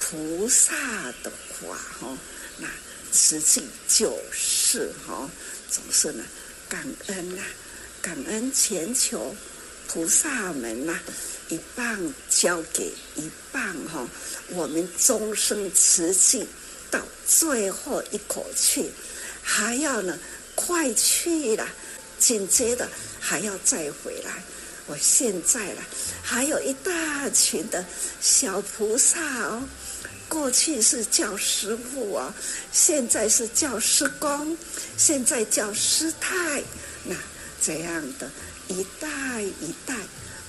[0.00, 0.74] 菩萨
[1.22, 2.16] 的话哈。
[2.58, 2.68] 那
[3.12, 5.30] 实际就是哈，
[5.70, 6.24] 总是呢，
[6.68, 7.42] 感恩呐，
[8.00, 9.34] 感恩全球
[9.88, 10.98] 菩萨们呐，
[11.48, 14.06] 一棒交给一棒哈，
[14.50, 16.46] 我们终生慈济
[16.90, 18.90] 到最后一口气，
[19.42, 20.18] 还要呢
[20.54, 21.66] 快去了，
[22.18, 22.88] 紧接着
[23.20, 24.42] 还要再回来。
[24.86, 25.82] 我现在了，
[26.22, 27.84] 还有一大群的
[28.20, 29.68] 小菩萨哦。
[30.28, 32.34] 过去是叫师父啊，
[32.72, 34.56] 现在是叫师公，
[34.96, 36.62] 现在叫师太，
[37.04, 37.14] 那
[37.60, 38.28] 这样的
[38.68, 39.94] 一代一代，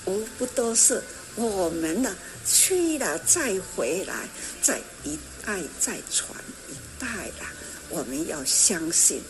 [0.06, 1.02] 无不都是
[1.36, 4.28] 我们呢去了再回来，
[4.62, 6.30] 再一代再传
[6.68, 7.06] 一代
[7.40, 7.52] 啦。
[7.88, 9.22] 我们要相信，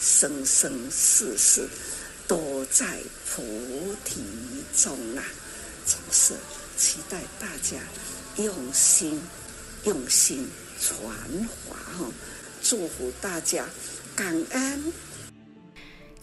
[0.00, 1.68] 生生世世
[2.26, 3.42] 都在菩
[4.04, 4.22] 提
[4.76, 5.24] 中啊！
[5.84, 6.34] 总是
[6.78, 7.76] 期待大家
[8.36, 9.20] 用心。
[9.84, 10.48] 用心
[10.80, 11.00] 传
[11.64, 12.10] 华哈，
[12.60, 13.64] 祝福大家，
[14.16, 14.92] 感恩。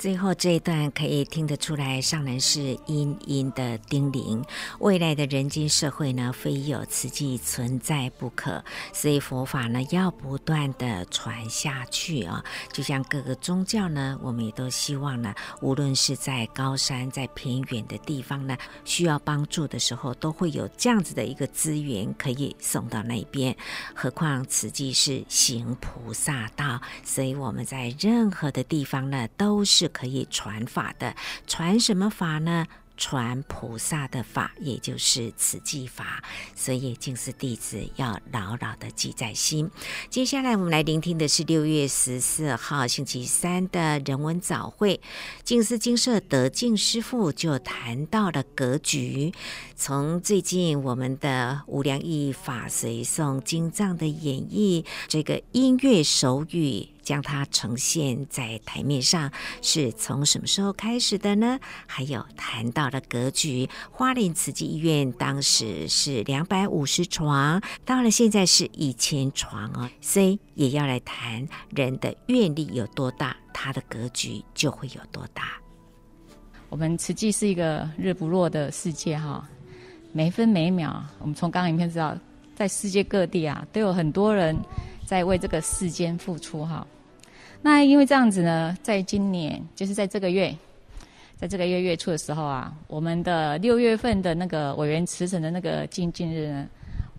[0.03, 4.43] 最后这一段可以听得出来，上人是殷殷的叮咛：
[4.79, 8.61] 未来的人间社会呢，非有慈济存在不可。
[8.91, 12.43] 所以佛法呢，要不断的传下去啊。
[12.73, 23.55] 就像各个宗教呢，我们也都希望呢，无论是在高山、在偏远的地方呢，需要帮助的时候，都会有这样子的一个资源可以送到那边。
[23.95, 29.92] 何况慈济是行菩萨道，所以我们在任何的地方呢，都是。
[29.93, 31.15] 可以传法的，
[31.47, 32.65] 传什么法呢？
[32.95, 36.23] 传菩萨的法，也就是慈济法，
[36.55, 39.69] 所以净思弟子要牢牢的记在心。
[40.11, 45.01] 接下来我们来聆听的是六月十四号星期三的人文早会，
[45.43, 49.33] 净思精舍德静师父就谈到了格局。
[49.75, 56.92] 从最近我们的无量义法随诵经藏的演绎，这个音乐手语。
[57.03, 61.59] 将它呈现在台面上，是从什么时候开始的呢？
[61.85, 69.89] 还有谈到了格局，花莲慈济医院当时是两百五十床，到了现在是一千床哦。
[70.01, 75.59] 所以也要来谈人的愿力有多大，他的格局就会有多大。
[76.69, 79.47] 我们慈济是一个日不落的世界哈，
[80.11, 82.17] 每分每秒，我们从刚刚影片知道，
[82.55, 84.57] 在世界各地啊，都有很多人
[85.05, 86.85] 在为这个世间付出哈。
[87.61, 90.53] 那因为这样子呢，在今年就是在这个月，
[91.37, 96.67] 在这个月月初的时候啊，我们的六月份的那个委员辞呈的那个精进日呢，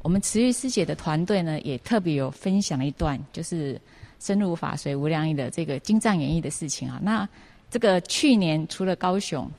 [0.03, 3.81] 我们慈玉师姐的团队呢也特别有分享了一段，就是
[4.20, 7.01] 深入法随无量义的这个经藏演绎的事情啊。
[7.03, 7.27] 那
[7.70, 9.51] 这个去年除了高雄，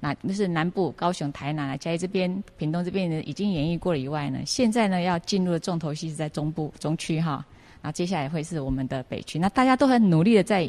[0.00, 7.44] 那那是南部高雄、台南啊、嘉义这边、屏东这边呢已经演绎过了以外呢，现在呢要进入的重头戏是在中部中区哈。
[7.82, 10.62] 那接下来会是我们的北区，那大家都很努力的在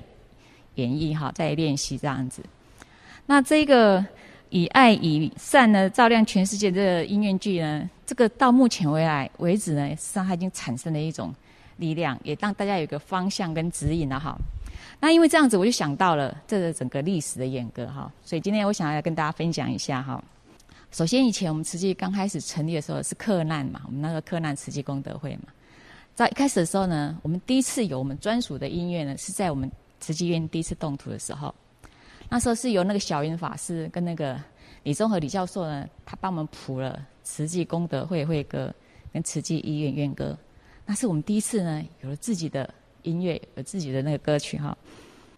[0.75, 2.43] 演绎哈，在练习这样子。
[3.25, 4.05] 那这个
[4.49, 11.33] 以爱以善呢，照亮全世界这个音乐剧呢，这个到目前为来为止呢，实际上它已经产生了一种
[11.77, 14.37] 力量，也让大家有一个方向跟指引了哈。
[15.01, 20.23] 那因为这样子，我就想到了这个整个历史的演歌哈，所以今天我想要来跟大家分享一下哈。
[20.91, 25.45] 首先，以前我们慈济刚开始成立的时候是克难嘛，我们那个克难慈济功德会嘛。
[26.13, 31.53] 在一开始的时候呢，我们第一次有我们专属的音乐呢，是在我们慈济院第一次动土的时候。
[32.29, 34.39] 那时候是由那个小云法师跟那个
[34.83, 38.71] 李宗和李教授呢，他帮我们谱了慈济功德会会歌
[39.11, 40.37] 跟慈济医院院歌。
[40.85, 42.71] 那是我们第一次呢，有了自己的
[43.03, 44.77] 音乐，有自己的那个歌曲哈。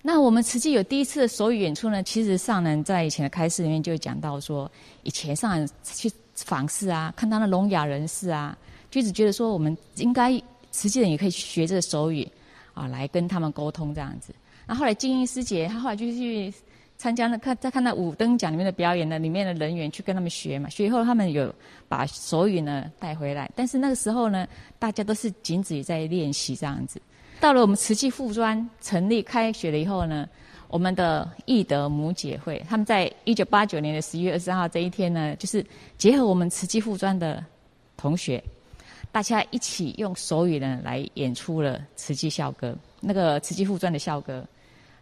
[0.01, 4.69] 那我们慈济有第一次的手语演出呢，其实上人在以前的开示里面就讲到说，
[5.03, 8.57] 以前上人去访视啊，看到那聋哑人士啊，
[8.89, 10.41] 就一直觉得说我们应该。
[10.75, 12.27] 慈济人也可以学这个手语，
[12.73, 14.33] 啊，来跟他们沟通这样子。
[14.65, 16.51] 那后，后来静音师姐，她后来就去
[16.97, 20.67] 参加了看，在看到五灯奖里面的表演呢，里面的人员去跟他们学嘛。
[20.69, 21.53] 学以后，他们有
[21.87, 23.51] 把手语呢带回来。
[23.55, 24.47] 但是那个时候呢，
[24.79, 26.99] 大家都是仅止于在练习这样子。
[27.43, 30.25] 到了我们慈济附专成立开学了以后呢，
[30.69, 35.65] 我们的义德母姐会，他们在一九八九年的十一月二十三号这一天呢，就是
[35.97, 37.43] 结合我们慈济附专的
[37.97, 38.41] 同学。
[39.11, 44.41] 大家一起用手语呢来演出了慈济校歌，那个慈济附专的校歌，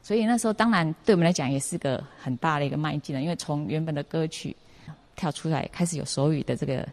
[0.01, 4.55] 所以那时候当然对我们来讲也是个很大的一个迈进了，因为从原本的歌曲
[5.15, 6.89] 跳出来，开始有手语的这个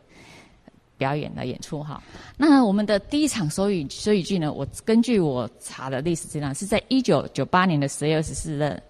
[0.98, 2.02] 表演的演出哈。
[2.36, 8.82] 那我们的第一场手语手语剧呢，我根据我查的历史资料，是在一九九八年的十月二十四日。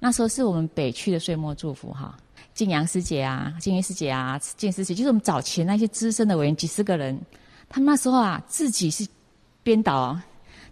[0.00, 2.18] 那时候是我们北区的岁末祝福哈，
[2.52, 7.18] 静阳师姐啊，静怡师姐啊，静师姐，就是我们早前那些资深的委员几十个人，
[7.70, 9.06] 他们那时候啊自己是
[9.62, 10.18] 编导，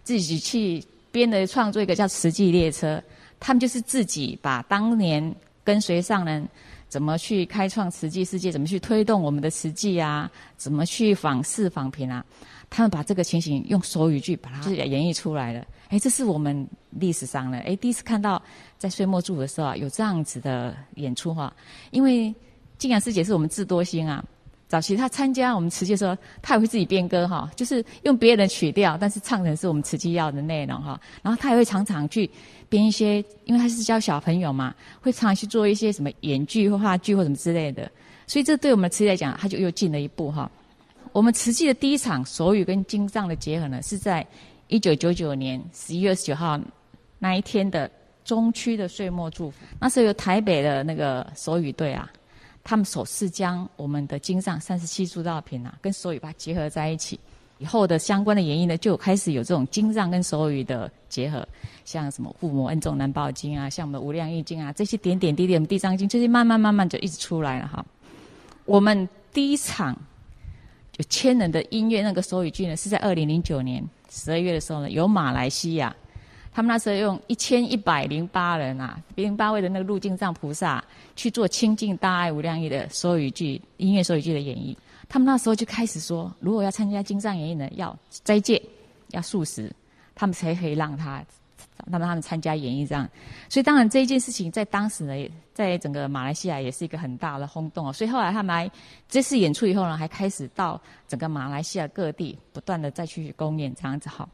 [0.03, 2.97] 自己去编的创作一个叫《慈济列车》，
[3.39, 6.47] 他们就是自己把当年跟随上人
[6.93, 12.23] 怎么去开创瓷器世界，怎么去推动我们的瓷器啊，怎么去访视访评啊。
[12.69, 15.65] 他们把这个情形用手语句把它就是演绎出来了。
[15.89, 18.39] 哎，这是我们历史上的哎第一次看到
[18.77, 21.51] 在岁末祝的时候啊，有这样子的演出哈。
[21.89, 22.31] 因为
[22.77, 24.23] 静阳师姐是我们智多星啊，
[24.67, 31.01] 早期她参加我们瓷器的时候，她也会自己编歌哈，就是用别人的曲调，但是唱成是我们瓷器要的内容哈。
[31.23, 32.29] 然后她也会常常去
[32.73, 37.87] 编一些，因为他是教小朋友嘛，会常去做一些什么演剧或话剧或什么之类的。
[38.25, 40.49] 所以这对我们慈济来讲，他就又进了一步哈。
[41.11, 44.25] 我们慈济的第一场手语跟经藏的结合呢，是在
[44.69, 46.59] 一九九九年十一月二十九号
[47.19, 47.87] 那一天的
[48.25, 49.57] 中区的岁末祝福。
[49.79, 52.09] 那时候有台北的那个手语队啊，
[52.63, 57.19] 他们首次将我们的经藏三十七诸道品啊，跟手语把它结合在一起。
[57.63, 61.47] 以后的相关的演绎呢，就开始有这种经藏跟手语的结合，
[61.85, 67.85] 像什么护摩恩重难报经啊，像我们的无量义经啊，这些点点滴滴，我们地藏经，这些慢慢慢慢就一直出来了哈。
[68.65, 69.97] 我们第一场。
[70.95, 75.91] 就千人的音乐那个手语剧呢，是在二零零九年十二月的时候呢，由马来西亚，
[76.53, 80.83] 他们那时候用一千一百零八人啊，零八位的那个入境藏菩萨
[81.15, 84.75] 去做清净大爱无量义的手语剧音乐手语剧的演绎。
[85.07, 88.61] 他们那时候就开始说，如果要参加金藏演绎呢，要斋戒，
[89.09, 89.71] 要素食，
[90.15, 91.23] 他们才可以让他。
[91.91, 93.09] 让他们参加演绎这样，
[93.49, 97.91] 所以当然这一件事情在当时呢，在整个马来西亚也是一个很大的轰动哦。
[97.91, 98.71] 所以后来他们来
[99.09, 100.79] 这次演出以后呢，还开始到
[101.09, 104.29] 整个马来西亚各地不断的再去公演这样子哈。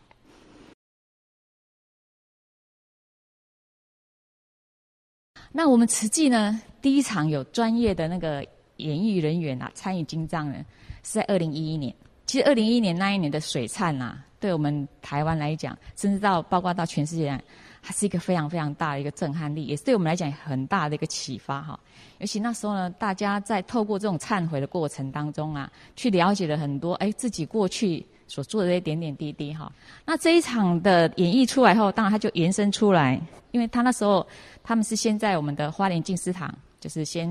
[5.51, 8.45] 那我们慈济呢，第一场有专业的那个
[8.79, 10.65] 演艺人员啊参与经藏呢，
[11.03, 11.93] 是在二零一一年。
[12.25, 14.25] 其实二零一一年那一年的水忏、啊。
[14.41, 17.43] 对我们台湾来讲，甚至到包括到全世界来，
[17.81, 21.77] 还是一个非常非常大的一个震撼力，也是对我们来讲很大的一个启发哈。
[22.19, 29.69] 尤其那时候呢，大家在透过这种忏悔的过程当中啊，去了解了很多哎自己过去所做的这些点点滴滴哈。
[30.05, 33.21] 那这一场的演绎出来后，当然它就延伸出来，
[33.51, 34.25] 因为他那时候
[34.63, 36.49] 他们是先在我们的花莲静思堂，
[36.79, 37.29] 就是先。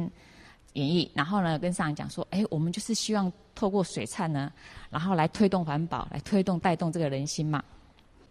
[0.79, 4.53] 演绎，然后呢，跟上讲说，哎，我们就是希望透过水忏呢，
[4.91, 7.63] 然后来推动环保，来推动带动这个人心嘛。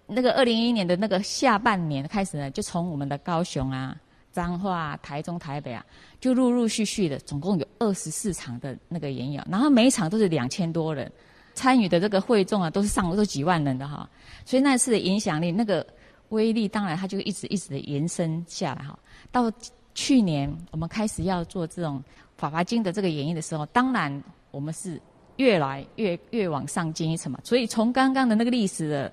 [0.07, 3.93] 那个二零一一年的那个下半年开始呢，就从我们的高雄啊、
[4.31, 5.85] 彰化、台中、台北啊，
[6.21, 11.11] 就陆陆续续的，总共有二十四场的那个演讲，然后每一场都是两千多人
[11.53, 14.09] 参与的，这个会众啊，都是上都几万人的哈。
[14.45, 15.85] 所以那次的影响力，那个
[16.29, 18.97] 威力，当然它就一直一直的延伸下来哈。
[19.29, 19.51] 到
[19.93, 22.01] 去年我们开始要做这种。
[22.37, 25.01] 《法华经》的这个演绎的时候，当然我们是
[25.37, 27.39] 越来越越往上进一层嘛。
[27.43, 29.11] 所以从刚刚的那个历史的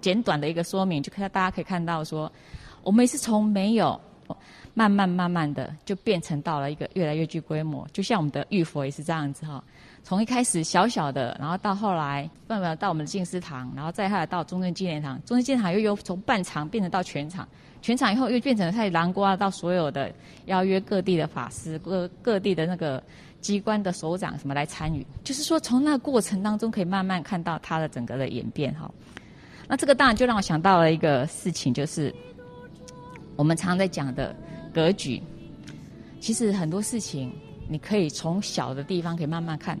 [0.00, 2.30] 简短的一个说明，就看大家可以看到说，
[2.82, 3.98] 我们也是从没有
[4.74, 7.86] 慢慢慢慢的就变成到了一个越来越具规模。
[7.92, 9.62] 就像我们的玉佛也是这样子哈，
[10.02, 17.48] 从一开始小小的，然后到后来慢慢到我们的静思堂，然后再后来到中正纪念堂，中正纪念堂又由从半场变成到全场。
[17.84, 20.10] 全场以后又变成了太南瓜，到所有的
[20.46, 23.02] 邀约各地的法师、各各地的那个
[23.42, 28.90] 机关的首长什么来参与，就是说从那个过程当中可以慢慢看到他的整个的演变哈。
[29.68, 32.10] 那这个当然就让我想到了一个事情，就是
[33.36, 34.34] 我们常常在讲的
[34.72, 35.22] 格局。
[36.20, 37.30] 其实很多事情
[37.68, 39.78] 你可以从小的地方可以慢慢看，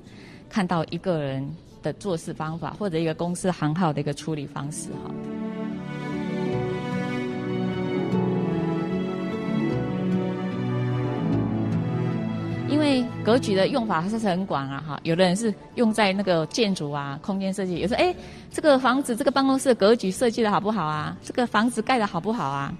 [0.50, 1.50] 看到一个人
[1.82, 5.10] 的做事方法，或者一个公司行号的一个处理方式哈。
[12.74, 18.12] 因为格局的用法还是很广啊，哈，有的人是用在那个建筑啊、空间设计，有时候哎，
[18.50, 21.16] 这个房子、这个办公室的格局设计的好不好啊？
[21.22, 22.76] 这个房子盖的好不好啊？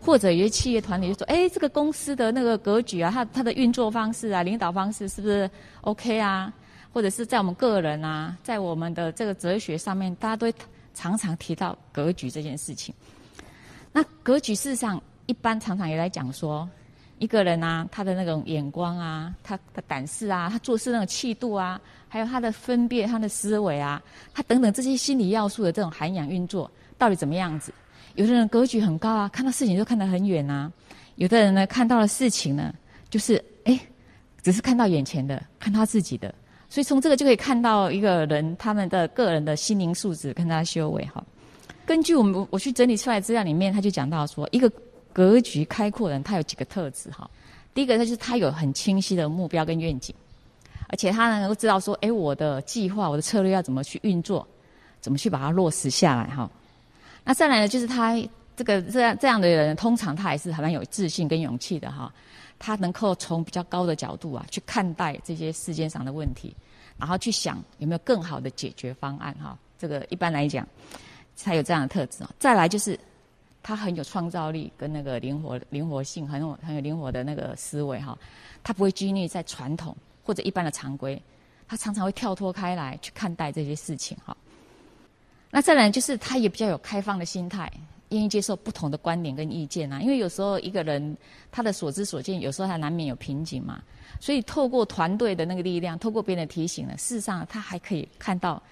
[0.00, 5.48] 或者有些企业团体就说，哎，这个公司的那个格局啊，它它的运作方式啊、领导方式是不是
[5.82, 6.50] OK 啊？
[6.90, 10.50] 或者是在我们个人啊，在我们的这个哲学上面，大家都
[10.94, 12.94] 常常提到格局这件事情。
[13.92, 16.66] 那格局事实上一般常常也来讲说。
[17.18, 24.02] 一个人啊，他的那种眼光啊，他的胆识啊，他做事那种气度啊，还有他的分辨、他的思维啊，
[24.32, 27.72] 他等等这些心理要素的这种涵养运作，到底怎么样子？
[28.16, 30.70] 有的人格局很高啊，看到事情就看得很远啊；
[31.16, 32.74] 有的人呢，看到了事情呢，
[33.10, 33.78] 就是哎，
[34.42, 36.34] 只是看到眼前的，看他自己的。
[36.68, 41.24] 所以从这个就可以看到一个人他们的个人的心灵素质跟他修为哈。
[41.86, 44.70] 根据我们我去整理出来资料里面，他就讲到说，一个
[45.14, 47.30] 格局开阔的人，他有几个特质哈。
[47.72, 50.14] 第一个，他就是他有很清晰的目标跟愿景，
[50.88, 54.46] 而且他能够知道说，哎，我的计划、我的策略要怎么去运作，
[55.00, 56.50] 怎么去把它落实下来哈。
[57.24, 58.14] 那再来呢，就是他
[58.56, 62.12] 这个这样这样的人，通常他还是还蛮有自信跟勇气的哈。
[62.58, 66.54] 他能够从比较高的角度啊去看待这些世间上的问题，
[66.96, 69.58] 然后去想有没有更好的解决方案哈。
[69.78, 70.66] 这个一般来讲，
[71.34, 72.24] 才有这样的特质。
[72.38, 72.98] 再来就是
[73.64, 78.16] 他很有创造力跟那个灵活灵活性，很有很有灵活的那个思维哈。
[78.62, 81.20] 他不会拘泥在传统或者一般的常规，
[81.66, 84.36] 他常常会跳脱开来去看待这些事情哈。
[85.50, 87.72] 那再来就是他也比较有开放的心态。
[88.10, 91.16] 愿意接受不同的观点跟意见、啊，因为有时候一个人
[91.50, 93.82] 他的所知所见，有时候他难免有瓶颈嘛，
[94.20, 98.62] 所以透过团队的那个力量，透过别人的提醒呢，事实上他还可以看到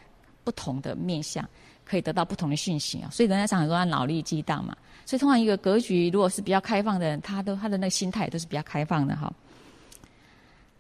[0.45, 1.49] 不同的面向，
[1.93, 3.11] 可以得到不同的讯息啊。
[3.11, 4.75] 所以人家常常说他脑力激荡嘛，
[5.05, 9.31] 所以通常一个格局如果是比较开放的人，他都他的那个心态都是比较开放的哈。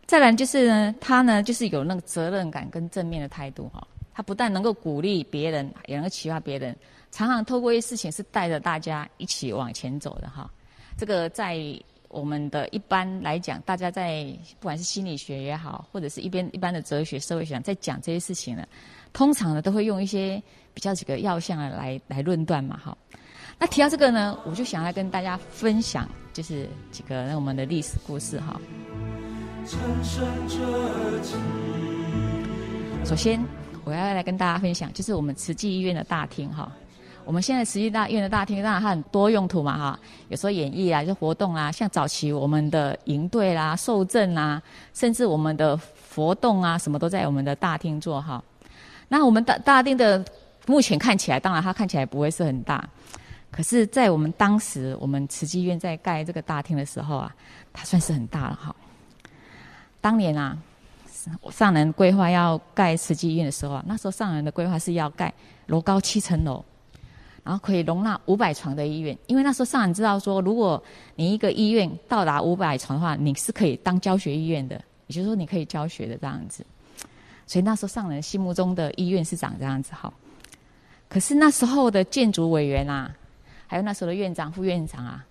[0.06, 6.74] 再来就是呢，他呢就是有那个责任感跟正面的态度哈，他不但能够鼓励别人，也能够启发别人。
[7.10, 10.50] 常常透过一些事情是带着大家一起往前走的哈，
[10.96, 11.58] 这个在
[12.08, 14.24] 我们的一般来讲，大家在
[14.60, 18.66] 不管是心理学也好，或者是一边一般的哲学、社会学在讲这些事情呢，
[19.12, 20.42] 通常呢都会用一些
[20.74, 22.96] 比较几个要项来来论断嘛哈。
[23.58, 28.60] 那提到这个呢，我就想来跟大家分享，就是几个那我们的历史故事哈。
[33.04, 33.40] 首先，
[33.84, 36.72] 我要来跟大家分享，就是我们慈济医院的大厅哈。
[37.24, 44.60] 我们现在慈济大医院的大厅当然它很多用途嘛哈，有时候演艺啊，就活动啊，像早期我们的营队啦、受赠啊，
[44.92, 45.78] 甚至我们的
[46.12, 48.42] 活动啊，什么都在我们的大厅做哈。
[49.06, 50.24] 那我们大大厅的
[50.66, 52.88] 目前看起来，当然它看起来不会是很大，
[53.50, 57.34] 可是，在我们当时我们慈济院在盖这个大厅的时候啊，
[57.72, 58.74] 它算是很大了哈。
[60.00, 60.56] 当年啊，
[61.50, 65.32] 上人规划要盖慈济医院的时候啊，那时候上人的规划是要盖
[65.66, 66.64] 楼高七层楼。
[67.44, 70.80] 然后可以容纳五百床的医院，因为那时候上人知道说，如果
[71.16, 74.76] 你一个医院到达五百床的话，你是可以当教学医院的，
[75.08, 76.64] 也就是说你可以教学的这样子。
[77.44, 80.12] 所以那时候上人心目中的医院是长这样子哈。
[81.12, 83.14] 可是那时候的建筑委员啊，
[83.66, 85.22] 还有那时候的院长、副院长啊，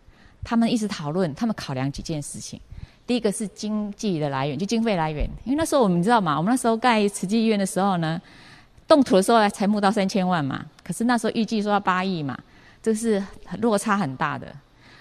[0.43, 2.61] 他们一直讨论，他们考量几件事情。
[3.07, 8.21] 第一个是经济的来源，就经费来源，因为那时候我们知道嘛，我们那时候盖慈济医院的时候呢。
[8.87, 12.37] 动土的时候才募到三千万嘛，可是那时候预计说要八亿嘛，
[12.83, 13.23] 这是
[13.59, 14.53] 落差很大的，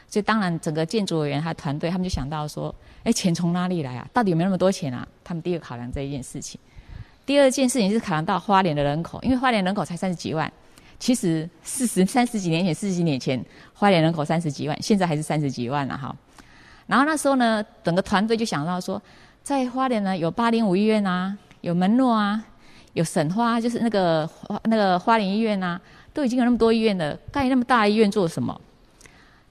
[0.07, 2.73] 所以当然整个建筑委员他团队他们就想到说，
[3.03, 4.07] 哎，钱从哪里来啊？
[4.13, 5.05] 到底有没有那么多钱啊？
[5.25, 6.61] 他们第一个考量这一件事情，
[7.27, 10.53] 第二件事情是考量到花莲的人口，因为花莲人口才三十几万，
[11.01, 13.45] 其实四十三十几年前、四十几年前
[13.75, 16.15] 花莲人口三十几万，现在还是三十几万了哈。
[16.87, 19.03] 然后那时候呢，整个团队就想到说，
[19.43, 22.45] 在花莲呢有八零五医院啊，有门诺啊。
[22.95, 24.29] 有省花，就是那个
[24.65, 25.81] 那个花莲医院、啊，
[26.13, 28.61] 都已经有那么多医院了，盖那么大医院做什么？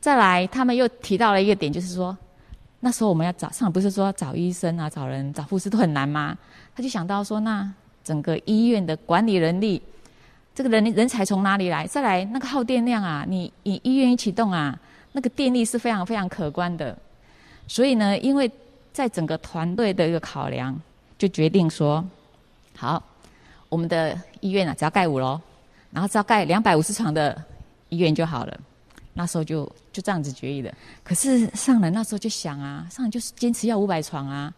[0.02, 2.16] 再来，他们又提到了一个点，就是说，
[2.82, 6.38] 那时候我们要找，上不是说找医生啊、找人、找护士都很难吗？
[6.76, 7.66] 他就想到说，那
[8.04, 9.82] 整个医院的管理人力，
[10.60, 11.88] 这个人人才从哪里来？
[11.88, 14.78] 再来，那个耗电量啊，你你医院一启动啊，
[15.14, 16.94] 那个电力是非常非常可观的。
[17.66, 18.52] 所以呢，因为
[18.92, 20.78] 在整个团队的一个考量，
[21.18, 22.04] 就决定说，
[22.76, 23.02] 好。
[23.70, 25.40] 我们的医院啊，只要盖五楼，
[25.92, 27.42] 然后只要盖两百五十床的
[27.88, 28.60] 医院就好了。
[29.14, 30.74] 那时候就就这样子决议的。
[31.06, 34.54] 可是上人那时候就想啊，上人就是坚持要五百床啊。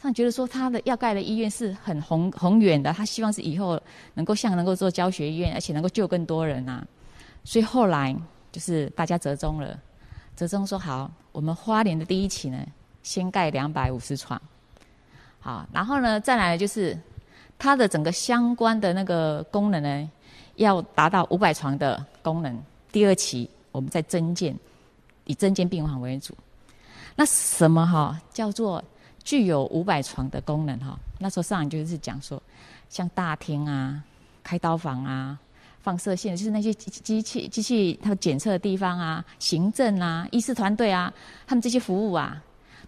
[0.00, 3.80] 上人觉得说他的要盖的医院是很宏宏远的，他希望是以后
[4.14, 6.86] 能够像能够做教学医院，而且能够救更多人啊。
[7.44, 8.16] 所以后来
[8.50, 9.78] 就是大家折中了，
[10.36, 12.58] 折中说好，我们花莲的第一期呢，
[13.02, 14.40] 先盖两百五十床。
[15.38, 16.98] 好，然后呢，再来就是。
[17.62, 20.10] 它的整个相关的那个功能呢，
[20.54, 22.58] 要达到五百床的功能。
[22.90, 24.56] 第二期我们再增建，
[25.26, 26.34] 以增建病房为主。
[27.14, 28.82] 那什么哈叫做
[29.22, 30.98] 具有五百床的功能哈？
[31.18, 32.42] 那时候上来就是讲说，
[32.88, 34.02] 像大厅啊、
[34.42, 35.38] 开刀房啊、
[35.80, 41.12] 放射线，就是那些机器机器它检测的地方啊、行政啊、医师团队啊，
[41.46, 42.42] 他们这些服务啊，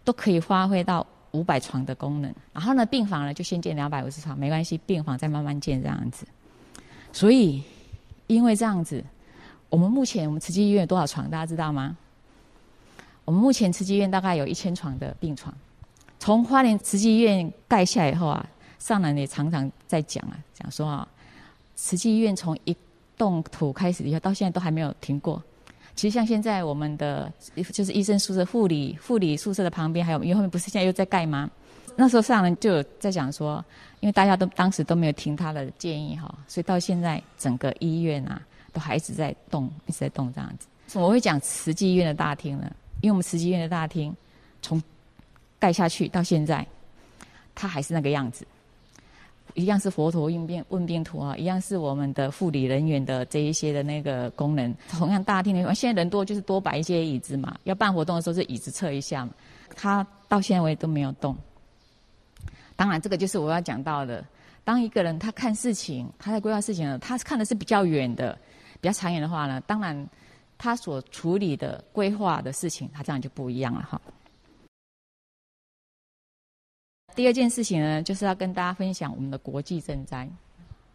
[0.04, 1.06] 都可以发挥到。
[1.32, 6.26] 五百床的功能，然后呢，病房呢就先建两百五十床，没关系，病房再慢慢建这样子。
[7.10, 7.62] 所以，
[8.26, 9.02] 因为这样子，
[9.70, 11.96] 我们目前我们慈济医院有多少床，大家知道吗？
[13.24, 15.54] 我们目前慈济医院大概有一千床的病床。
[16.22, 18.48] 从花莲慈济医院盖下以后啊，
[18.78, 21.08] 上人也常常在讲啊，讲说啊，
[21.74, 22.76] 慈济医院从一
[23.18, 25.42] 动土开始以后到现在都还没有停过，
[25.96, 27.28] 其实像现在我们的
[27.72, 31.50] 就是医生宿舍、护理护理宿舍的旁边，还有因为后面不是现在又在盖吗？
[31.96, 33.56] 那时候上人就有在讲说，
[33.98, 38.40] 因为大家都当时都没有听他的建议哈，所以到现在整个医院啊
[38.72, 40.68] 都还一直在动，一直在动这样子。
[40.86, 42.70] 怎么会讲慈济医院的大厅呢？
[43.00, 44.14] 因为我们慈济医院的大厅
[44.60, 44.80] 从
[45.62, 46.66] 盖下去到现在，
[47.54, 48.44] 它还是那个样子。
[49.54, 54.74] 一样是佛陀问病问病图啊，一样是我们的护理人员的这一些的那个功能。
[54.90, 57.56] 同样大厅里，现在人多就是多摆一些椅子嘛。
[57.62, 59.32] 要办活动的时候，是椅子撤一下嘛。
[59.76, 61.36] 他到现在为止都没有动。
[62.74, 64.24] 当然，这个就是我要讲到的。
[64.64, 68.36] 当一个人他看事情，他在规划事情呢，他看的是比较远的、
[68.80, 69.94] 比较长远的话呢，当然
[70.58, 74.00] 他所处理的规划的事情，他这样就不一样了哈。
[77.14, 80.28] 第二件事情呢，就是要跟大家分享我们的国际赈灾。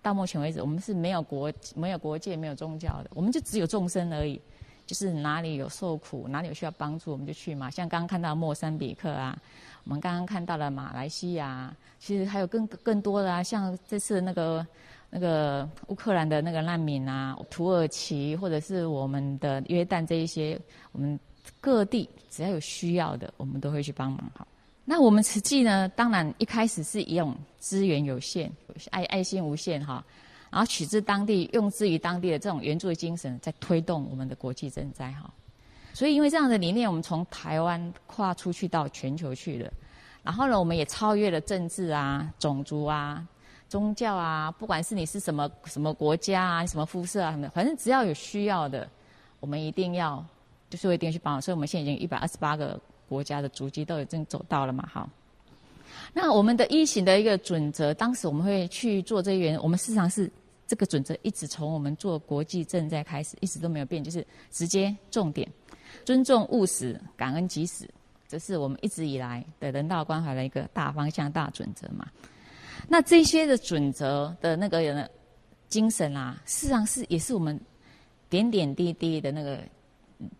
[0.01, 4.39] 到目前为止，我们是没有国、没有国界、没有宗教的，我们就只有众生而已。
[4.85, 7.69] 就是哪里有受苦，哪里有需要帮助，我们就去嘛。
[7.69, 9.37] 像刚刚看到莫桑比克啊，
[9.83, 14.65] 我们刚刚看到了马来西亚，其实还有更更多的啊，像这次那个
[15.09, 20.57] 那个乌克兰的那个难民啊，土耳其或者是我们的约旦这一些，
[20.93, 21.19] 我们
[21.59, 24.47] 各地只要有需要的，我们都会去帮忙哈。
[24.89, 28.49] 那我们慈济呢，当然一开始是一种资源有限，
[28.91, 30.01] 爱爱心无限哈，
[30.49, 35.29] 然后取自当地，用之于当地的这种援助的精神，在推动我们的国际赈灾哈。
[35.93, 39.69] 所以因为这样的理念，我们从台湾跨出去到全球去了，
[40.23, 43.27] 然后呢，我们也超越了政治啊、种族啊、
[43.67, 48.89] 宗教啊，不管是你是什么什么国家啊、什么肤色啊什么，反正只要有需要的，
[49.41, 50.25] 我们一定要
[50.69, 51.41] 就是一定要去帮。
[51.41, 52.79] 所以我们现在已经一百二十八个。
[53.07, 54.87] 国家的足迹都已经走到了嘛？
[54.91, 55.09] 好，
[56.13, 60.29] 那我们的一行的一个准则，当时我们会去做这些，我们事实上是
[60.67, 65.47] 这个准则一直从我们做国际賑灾开始，一直都没有变，就是直接重点
[66.03, 67.89] 尊重务实、感恩及时，
[68.27, 72.07] 这是我们一直以来的人道关怀的一个大方向、大准则嘛。
[72.87, 75.09] 那这些的准则的那个人的
[75.69, 77.59] 精神啊，事实上是也是我们
[78.29, 79.59] 点点滴滴的那个。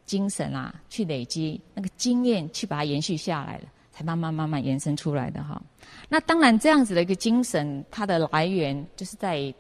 [0.06, 5.62] 精神啊，去累积那个经验，去把它延续下来了，才慢慢慢慢延伸出来的哈。
[6.10, 9.54] 那当然，这样子的一个精神，它的来源就是在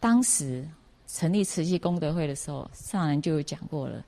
[0.00, 0.66] 当时
[1.06, 4.02] 成立慈济功德会的时候，上人就有讲过了。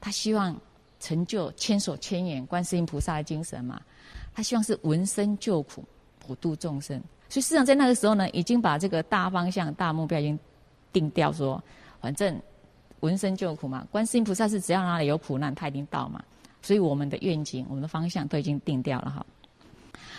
[0.00, 0.58] 他希望
[0.98, 3.80] 成就千手千眼观世音菩萨的精神嘛，
[4.34, 5.84] 他希望是闻声救苦，
[6.18, 7.00] 普度众生。
[7.28, 10.38] 所以，事实上在那个时候呢，已经把这个大方向、大目标已经
[10.92, 11.62] 定掉，说
[12.00, 12.40] 反正。
[13.00, 16.22] 闻声救苦嘛，观世音菩萨是只要哪里有苦难，他一定到嘛。
[16.60, 19.24] 所以我们的愿景、我们的方向都已经定掉了哈。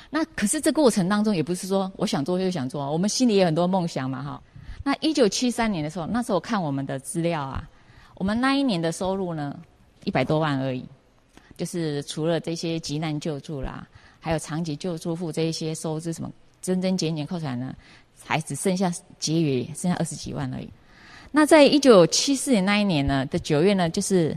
[0.09, 4.41] 那可是这过程当中，也不是说我想做就想做，我们心里也很多梦想嘛哈。
[4.83, 7.69] 那一九七三年的时候，那时候我看我们的资料啊，
[8.15, 9.59] 我们那一年的收入呢，
[10.05, 10.83] 一百多万而已，
[11.57, 13.85] 就是除了这些急难救助啦，
[14.19, 17.75] 还有长期救助户这一些收支什么，增增减减扣出来呢，
[18.23, 20.69] 还只剩下结余剩下二十几万而已。
[21.31, 24.35] 那在一九七四年那一年呢的九月呢，就是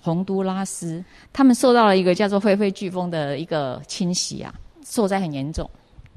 [0.00, 5.68] 洪都拉斯，他们受到了一个叫做菲菲飓风的一个侵袭啊，受灾很严重。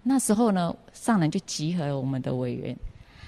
[0.03, 2.75] 那时候呢，上人就集合了我们的委员，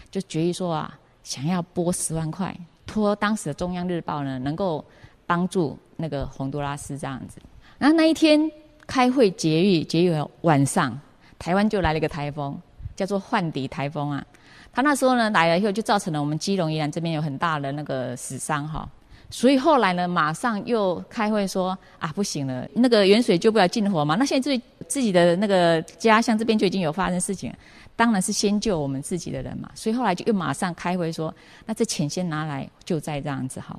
[0.10, 4.84] 就决议说啊，想要拨十万块，托当时的中央日报呢，能够
[5.26, 7.40] 帮助那个洪都拉斯这样子。
[7.78, 8.52] 然后那一天
[8.86, 11.00] 开会决议，结议晚上，
[11.40, 12.58] 台湾就来了一个台风，
[12.96, 14.26] 叫做幻迪台风啊。
[14.74, 18.88] 他那时候呢来了以后，就造成了我们基隆宜兰这边有很大的那个死伤哈，
[19.30, 24.16] 所以后来呢，马上又开会说啊，不行了，那个远水救不了近火嘛。
[24.16, 27.54] 那现在自自己的那个家乡这边就已经有发生事情，
[27.96, 29.70] 当然是先救我们自己的人嘛。
[29.76, 31.34] 所以后来就又马上开会说，
[31.66, 33.78] 那这钱先拿来救灾这样子哈。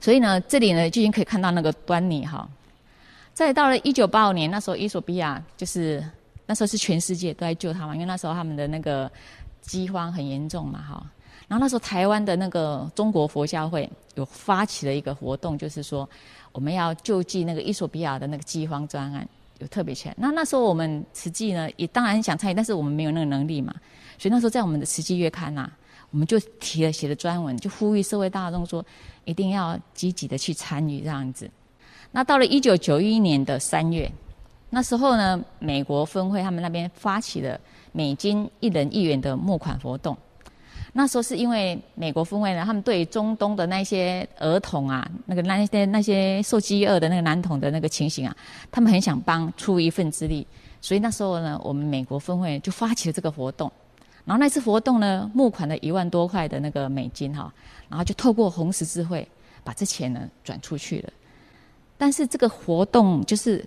[0.00, 2.48] 所以呢，这里呢就已经可以看到那个端倪哈。
[3.34, 6.04] 再到了一九八五年，那时候伊索比亚就是
[6.46, 9.10] 那时候是全世界都在救他嘛，因为那时候他们的那个。
[9.60, 11.06] 饥荒很严重嘛，哈，
[11.46, 16.08] 然后那时候台湾的那个中国佛教会有发起了一个活动，就是说
[16.52, 20.14] 我们要救济那个伊索比亚的那个饥荒专案，有特别钱。
[20.18, 23.74] 那那时候我们慈济呢，也当然想参与，但是我们没有那个能力嘛，
[24.18, 25.70] 所以那时候在我们的慈济月刊呐、
[26.10, 28.84] 我们就提了写的专文，就呼吁社会大众说
[29.24, 31.48] 一定要积极的去参与这样子。
[32.10, 34.10] 那到了一九九一年的三月，
[34.70, 37.60] 那时候呢，美国分会他们那边发起了。
[37.92, 40.16] 美金一人一元的募款活动，
[40.92, 48.36] 那时候是因为美国分会呢，他们对中东的那些儿童啊，那个那些那些受饥饿的那个男童的那个情形啊，
[48.70, 50.46] 他们很想帮出一份之力，
[50.80, 53.70] 所以那时候呢，我们美国分会就发起了这个活动，
[54.24, 57.52] 然后那次活动呢，募款了一万多块的那个美金哈，
[57.88, 59.26] 然后就透过红十字会
[59.62, 61.12] 把这钱呢转出去了。
[61.96, 63.64] 但是这个活动就是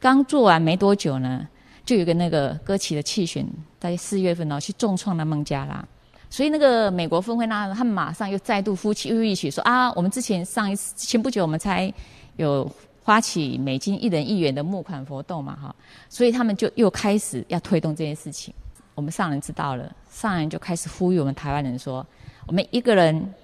[0.00, 1.46] 刚做完没多久呢，
[1.86, 3.46] 就有个那个歌奇的弃选，
[3.80, 5.82] 在四月份呢去重创了孟加拉，
[6.28, 11.90] 所以那个美国分会呢，他们马上又再度夫妻又一起说啊，我们之前上一次前不久我们才
[12.36, 12.68] 有
[13.04, 15.74] 发起美金一人一元的募款活动嘛哈，
[16.08, 18.52] 所以他们就又开始要推动这件事情。
[18.96, 22.04] 我们上人知道了，上人就开始呼吁我们台湾人说，
[22.48, 23.34] 我们一个人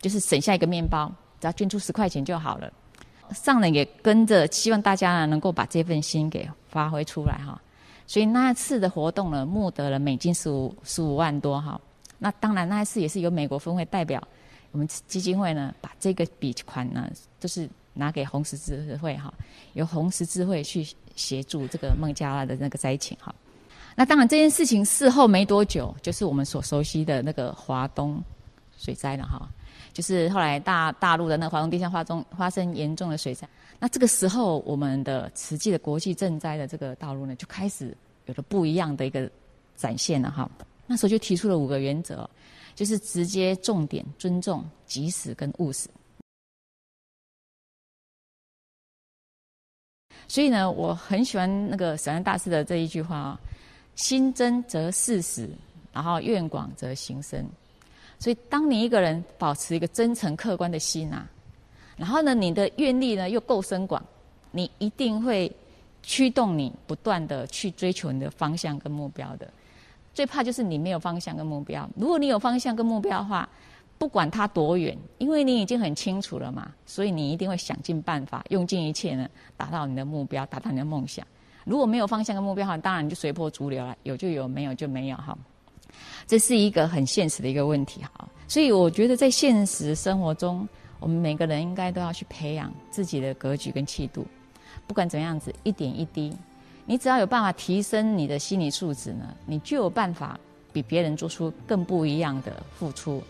[0.00, 2.72] 就是省下一个面包，只要捐出十块钱就好了。
[3.32, 7.60] 上人也跟着，希望大家能够把这份心给发挥出来哈。
[8.06, 11.80] 所以那一次的活动呢，募得了美金十五十五万多哈。
[12.18, 14.22] 那当然那一次也是由美国分会代表
[14.72, 19.32] 我们基金会呢，把这个笔款呢，就是拿给红十字会哈，
[19.74, 20.86] 由红十字会去
[21.16, 23.34] 协助这个孟加拉的那个灾情哈。
[23.96, 28.22] 那当然，这件事情事后没多久，就是我们所熟悉的那个华东
[28.76, 29.48] 水灾了哈。
[29.92, 33.48] 就是后来大大陆的那个华东地区发中发生严重的水灾。
[33.78, 37.96] 那这个时候，我们的慈济的国际赈灾的这个道路呢，就开始
[38.26, 39.30] 有了不一样的一个
[39.76, 40.50] 展现了哈。
[40.86, 42.28] 那时候就提出了五个原则，
[42.74, 45.88] 就是直接、重点、尊重、及时跟务实。
[50.26, 53.40] 所以呢，我很喜欢那个闪恩大师的这一句话啊。
[53.96, 55.48] 心真则事实，
[55.92, 57.48] 然后愿广则行深。
[58.18, 61.30] 所以，当你一个人保持一个真诚客观的心啊，
[61.96, 64.02] 然后呢，你的愿力呢又够深广，
[64.50, 65.50] 你一定会
[66.02, 69.48] 驱动你不断的去追求你的方向跟目标的。
[70.12, 71.88] 最怕就是你没有方向跟目标。
[71.96, 73.48] 如果你有方向跟目标的话，
[73.98, 81.26] 不管它多远，因为你已经很清楚了嘛，所以你一定会想尽办法，用尽一切呢，达到你的目标，达到你的梦想。
[81.64, 85.36] 如果没有方向跟目标的话，当然就随波逐流了，有就有，没有就没有哈。
[86.26, 88.28] 这是一个很现实的一个问题哈。
[88.46, 90.68] 所以我觉得在现实生活中，
[91.04, 94.26] 我们每个人应该都要去培养自己的格局跟气度。
[94.86, 96.34] 不管怎么样子，一点一滴，
[96.86, 100.40] 你只要有办法提升你的心理素质呢，你就有办法
[100.72, 103.22] 比别人做出更不一样的付出，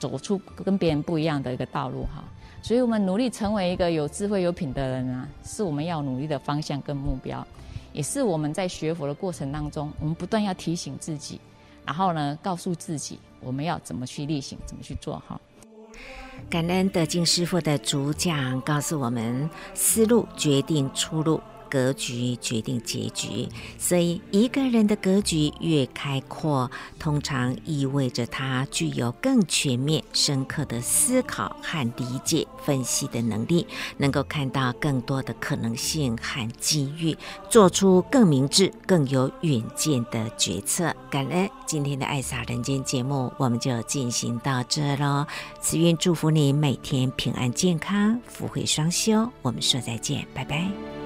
[0.00, 2.24] 走出跟别人不一样的一个道路哈。
[2.62, 7.46] 所以我们努力成为一个有智慧、有品德的人啊，是我们要努力的方向跟目标。
[7.92, 11.40] 也是我们在学佛的过程当中，我们不断要提醒自己，
[11.86, 15.40] 然后呢，告诉自己我们要怎么去力行，怎么去做哈。
[16.48, 21.40] 感恩德静师傅的主讲，告诉我们思路决定出路。
[21.70, 23.48] 格局决定结局，
[23.78, 33.66] 所以一个人的格局越开阔，通常意味着他具有更全面、深刻的思考和理解、分析的能力，
[33.96, 37.16] 能够看到更多的可能性和机遇，
[37.48, 40.94] 做出更明智、更有远见的决策。
[41.08, 45.26] 感恩今天的《爱洒人间》节目，我们就进行到这喽。
[45.60, 49.30] 慈运祝福你每天平安健康，福慧双修。
[49.42, 50.99] 我们说再见，拜拜。